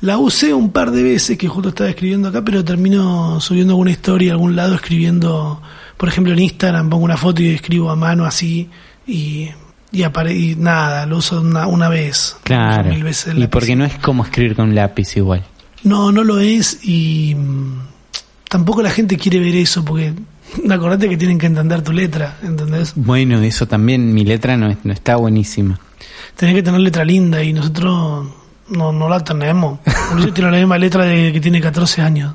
La 0.00 0.18
usé 0.18 0.52
un 0.52 0.71
par 0.73 0.90
de 0.90 1.02
veces 1.02 1.38
que 1.38 1.49
justo 1.49 1.71
estaba 1.71 1.90
escribiendo 1.90 2.28
acá, 2.28 2.42
pero 2.44 2.64
termino 2.64 3.40
subiendo 3.40 3.73
alguna 3.73 3.90
historia 3.92 4.32
a 4.32 4.35
algún 4.35 4.54
lado 4.56 4.75
escribiendo, 4.75 5.62
por 5.97 6.09
ejemplo 6.09 6.32
en 6.32 6.40
Instagram 6.40 6.90
pongo 6.90 7.05
una 7.05 7.16
foto 7.16 7.40
y 7.42 7.48
escribo 7.50 7.88
a 7.90 7.94
mano 7.96 8.24
así 8.24 8.68
y, 9.07 9.48
y, 9.92 10.02
apare 10.02 10.35
y 10.35 10.57
nada, 10.57 11.07
lo 11.07 11.18
uso 11.18 11.40
una, 11.40 11.66
una 11.66 11.88
vez. 11.88 12.37
Claro. 12.44 12.83
Uso 12.83 12.90
mil 12.90 13.05
veces 13.05 13.26
el 13.35 13.42
Y 13.42 13.46
porque 13.46 13.76
no 13.76 13.85
es 13.85 13.94
como 13.98 14.24
escribir 14.24 14.57
con 14.57 14.68
un 14.70 14.74
lápiz 14.74 15.16
igual. 15.16 15.44
No, 15.85 16.11
no 16.12 16.24
lo 16.24 16.38
es 16.40 16.81
y 16.85 17.35
mm, 17.37 17.81
tampoco 18.48 18.83
la 18.83 18.90
gente 18.90 19.16
quiere 19.16 19.38
ver 19.40 19.55
eso 19.57 19.85
porque 19.85 20.12
acordate 20.70 21.09
que 21.09 21.16
tienen 21.16 21.38
que 21.38 21.46
entender 21.46 21.83
tu 21.83 21.92
letra, 21.92 22.37
¿entendés? 22.42 22.92
Bueno, 22.96 23.40
eso 23.40 23.66
también, 23.66 24.12
mi 24.14 24.24
letra 24.24 24.57
no, 24.57 24.70
es- 24.70 24.78
no 24.85 24.92
está 24.92 25.16
buenísima. 25.16 25.78
Tenés 26.37 26.55
que 26.55 26.62
tener 26.62 26.81
letra 26.81 27.05
linda 27.05 27.42
y 27.42 27.52
nosotros 27.52 28.26
no, 28.68 28.92
no 28.92 29.09
la 29.09 29.20
tenemos. 29.22 29.81
Yo 30.18 30.33
tiene 30.33 30.50
la 30.50 30.57
misma 30.59 30.78
letra 30.78 31.05
de 31.05 31.33
que 31.33 31.40
tiene 31.40 31.61
14 31.61 32.00
años. 32.02 32.35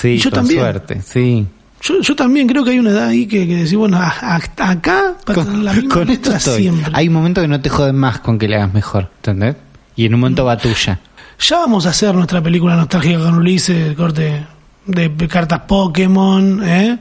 Sí, 0.00 0.08
Y 0.08 0.18
yo 0.18 0.30
con 0.30 0.40
también. 0.40 0.60
suerte, 0.60 1.02
sí. 1.02 1.46
Yo, 1.80 2.00
yo 2.00 2.16
también 2.16 2.46
creo 2.48 2.64
que 2.64 2.70
hay 2.72 2.78
una 2.78 2.90
edad 2.90 3.06
ahí 3.08 3.26
que, 3.26 3.46
que 3.46 3.56
decís, 3.56 3.74
bueno, 3.76 3.98
a- 3.98 4.08
a- 4.20 4.70
acá 4.70 5.14
para 5.24 5.44
tener 5.44 5.58
la 5.60 5.72
misma 5.74 5.94
con 5.94 6.10
esto 6.10 6.32
estoy. 6.34 6.62
siempre. 6.62 6.90
Hay 6.94 7.08
un 7.08 7.14
momento 7.14 7.40
que 7.40 7.48
no 7.48 7.60
te 7.60 7.68
joden 7.70 7.96
más 7.96 8.20
con 8.20 8.38
que 8.38 8.48
le 8.48 8.56
hagas 8.56 8.74
mejor, 8.74 9.10
¿entendés? 9.16 9.56
Y 9.96 10.06
en 10.06 10.14
un 10.14 10.20
momento 10.20 10.44
va 10.44 10.56
tuya. 10.56 10.98
Ya 11.40 11.56
vamos 11.58 11.86
a 11.86 11.90
hacer 11.90 12.14
nuestra 12.14 12.42
película 12.42 12.74
nostálgica 12.76 13.18
con 13.20 13.34
Ulises, 13.34 13.94
corte 13.96 14.44
de, 14.86 15.08
de 15.08 15.28
cartas 15.28 15.60
Pokémon, 15.68 16.62
¿eh? 16.64 16.98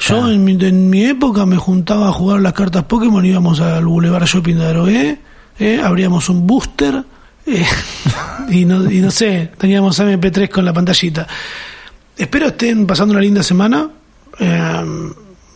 Yo 0.00 0.28
en 0.30 0.44
mi, 0.44 0.52
en 0.52 0.90
mi 0.90 1.04
época 1.06 1.46
me 1.46 1.56
juntaba 1.56 2.08
a 2.08 2.12
jugar 2.12 2.40
las 2.40 2.52
cartas 2.52 2.84
Pokémon, 2.84 3.24
íbamos 3.24 3.60
al 3.60 3.86
Boulevard 3.86 4.24
Shopping 4.26 4.56
de 4.56 4.66
Aroé, 4.66 5.18
¿eh? 5.58 5.80
abríamos 5.82 6.28
un 6.28 6.46
booster 6.46 7.02
eh, 7.46 7.64
y, 8.50 8.64
no, 8.66 8.90
y 8.90 8.98
no 9.00 9.10
sé, 9.10 9.52
teníamos 9.56 9.98
MP3 9.98 10.50
con 10.50 10.64
la 10.66 10.72
pantallita. 10.74 11.26
Espero 12.16 12.48
estén 12.48 12.86
pasando 12.86 13.12
una 13.12 13.22
linda 13.22 13.42
semana. 13.42 13.88
Eh, 14.38 14.84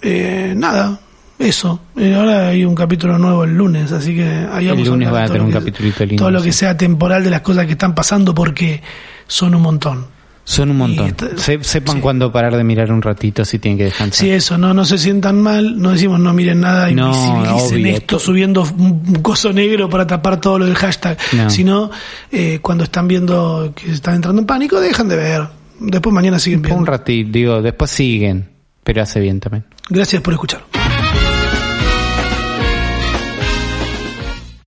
eh, 0.03 0.55
nada, 0.57 0.99
eso. 1.39 1.81
Eh, 1.97 2.15
ahora 2.15 2.49
hay 2.49 2.65
un 2.65 2.75
capítulo 2.75 3.19
nuevo 3.19 3.45
el 3.45 3.55
lunes, 3.55 3.93
así 3.93 4.15
que 4.15 4.25
ahí 4.53 4.67
El 4.67 4.73
vamos 4.73 4.89
lunes 4.89 5.09
hablar 5.09 5.23
va 5.23 5.27
a 5.27 5.29
tener 5.29 5.43
un 5.43 5.49
que- 5.49 5.59
capitulito 5.59 6.05
lindo, 6.05 6.23
Todo 6.23 6.31
lo 6.31 6.43
que 6.43 6.53
sea 6.53 6.77
temporal 6.77 7.23
de 7.25 7.31
las 7.31 7.41
cosas 7.43 7.67
que 7.67 7.73
están 7.73 7.95
pasando 7.95 8.35
porque 8.35 8.83
son 9.27 9.55
un 9.55 9.63
montón. 9.63 10.07
Son 10.45 10.69
un 10.73 10.77
montón. 10.77 11.07
Y 11.07 11.09
está- 11.11 11.39
Se- 11.39 11.63
sepan 11.63 11.97
sí. 11.97 12.01
cuándo 12.03 12.33
parar 12.33 12.57
de 12.57 12.65
mirar 12.65 12.91
un 12.91 13.01
ratito 13.01 13.45
si 13.45 13.61
tienen 13.61 13.79
que 13.79 13.85
descansar. 13.85 14.27
Sí, 14.27 14.31
eso, 14.31 14.59
no, 14.59 14.75
no 14.75 14.85
se 14.85 14.99
sientan 14.99 15.41
mal, 15.41 15.81
no 15.81 15.91
decimos 15.93 16.19
no 16.19 16.35
miren 16.35 16.61
nada, 16.63 16.91
No, 16.91 17.07
invisibilicen 17.13 17.81
obvio. 17.85 17.97
esto 17.97 18.19
subiendo 18.19 18.63
un 18.63 19.03
un 19.07 19.23
coso 19.23 19.53
negro 19.53 19.89
para 19.89 20.05
tapar 20.05 20.41
todo 20.41 20.59
lo 20.59 20.67
del 20.67 20.75
hashtag, 20.75 21.17
No. 21.33 21.49
sino 21.49 21.91
eh, 22.33 22.59
cuando 22.61 22.83
están 22.83 23.07
viendo 23.07 23.73
que 23.77 23.93
están 23.93 24.17
entrando 24.17 24.41
en 24.41 24.47
pánico, 24.47 24.81
dejan 24.81 25.09
de 25.09 25.15
ver. 25.17 25.43
Después 25.79 26.13
mañana 26.13 26.41
siguen 26.41 26.59
un 26.59 26.63
viendo. 26.65 26.85
ratito, 26.87 27.31
digo, 27.33 27.63
después 27.63 27.91
siguen, 27.93 28.49
pero 28.85 29.03
hace 29.03 29.21
bien 29.21 29.41
también. 29.41 29.65
Gracias 29.89 30.23
por 30.23 30.35
escuchar. 30.35 30.63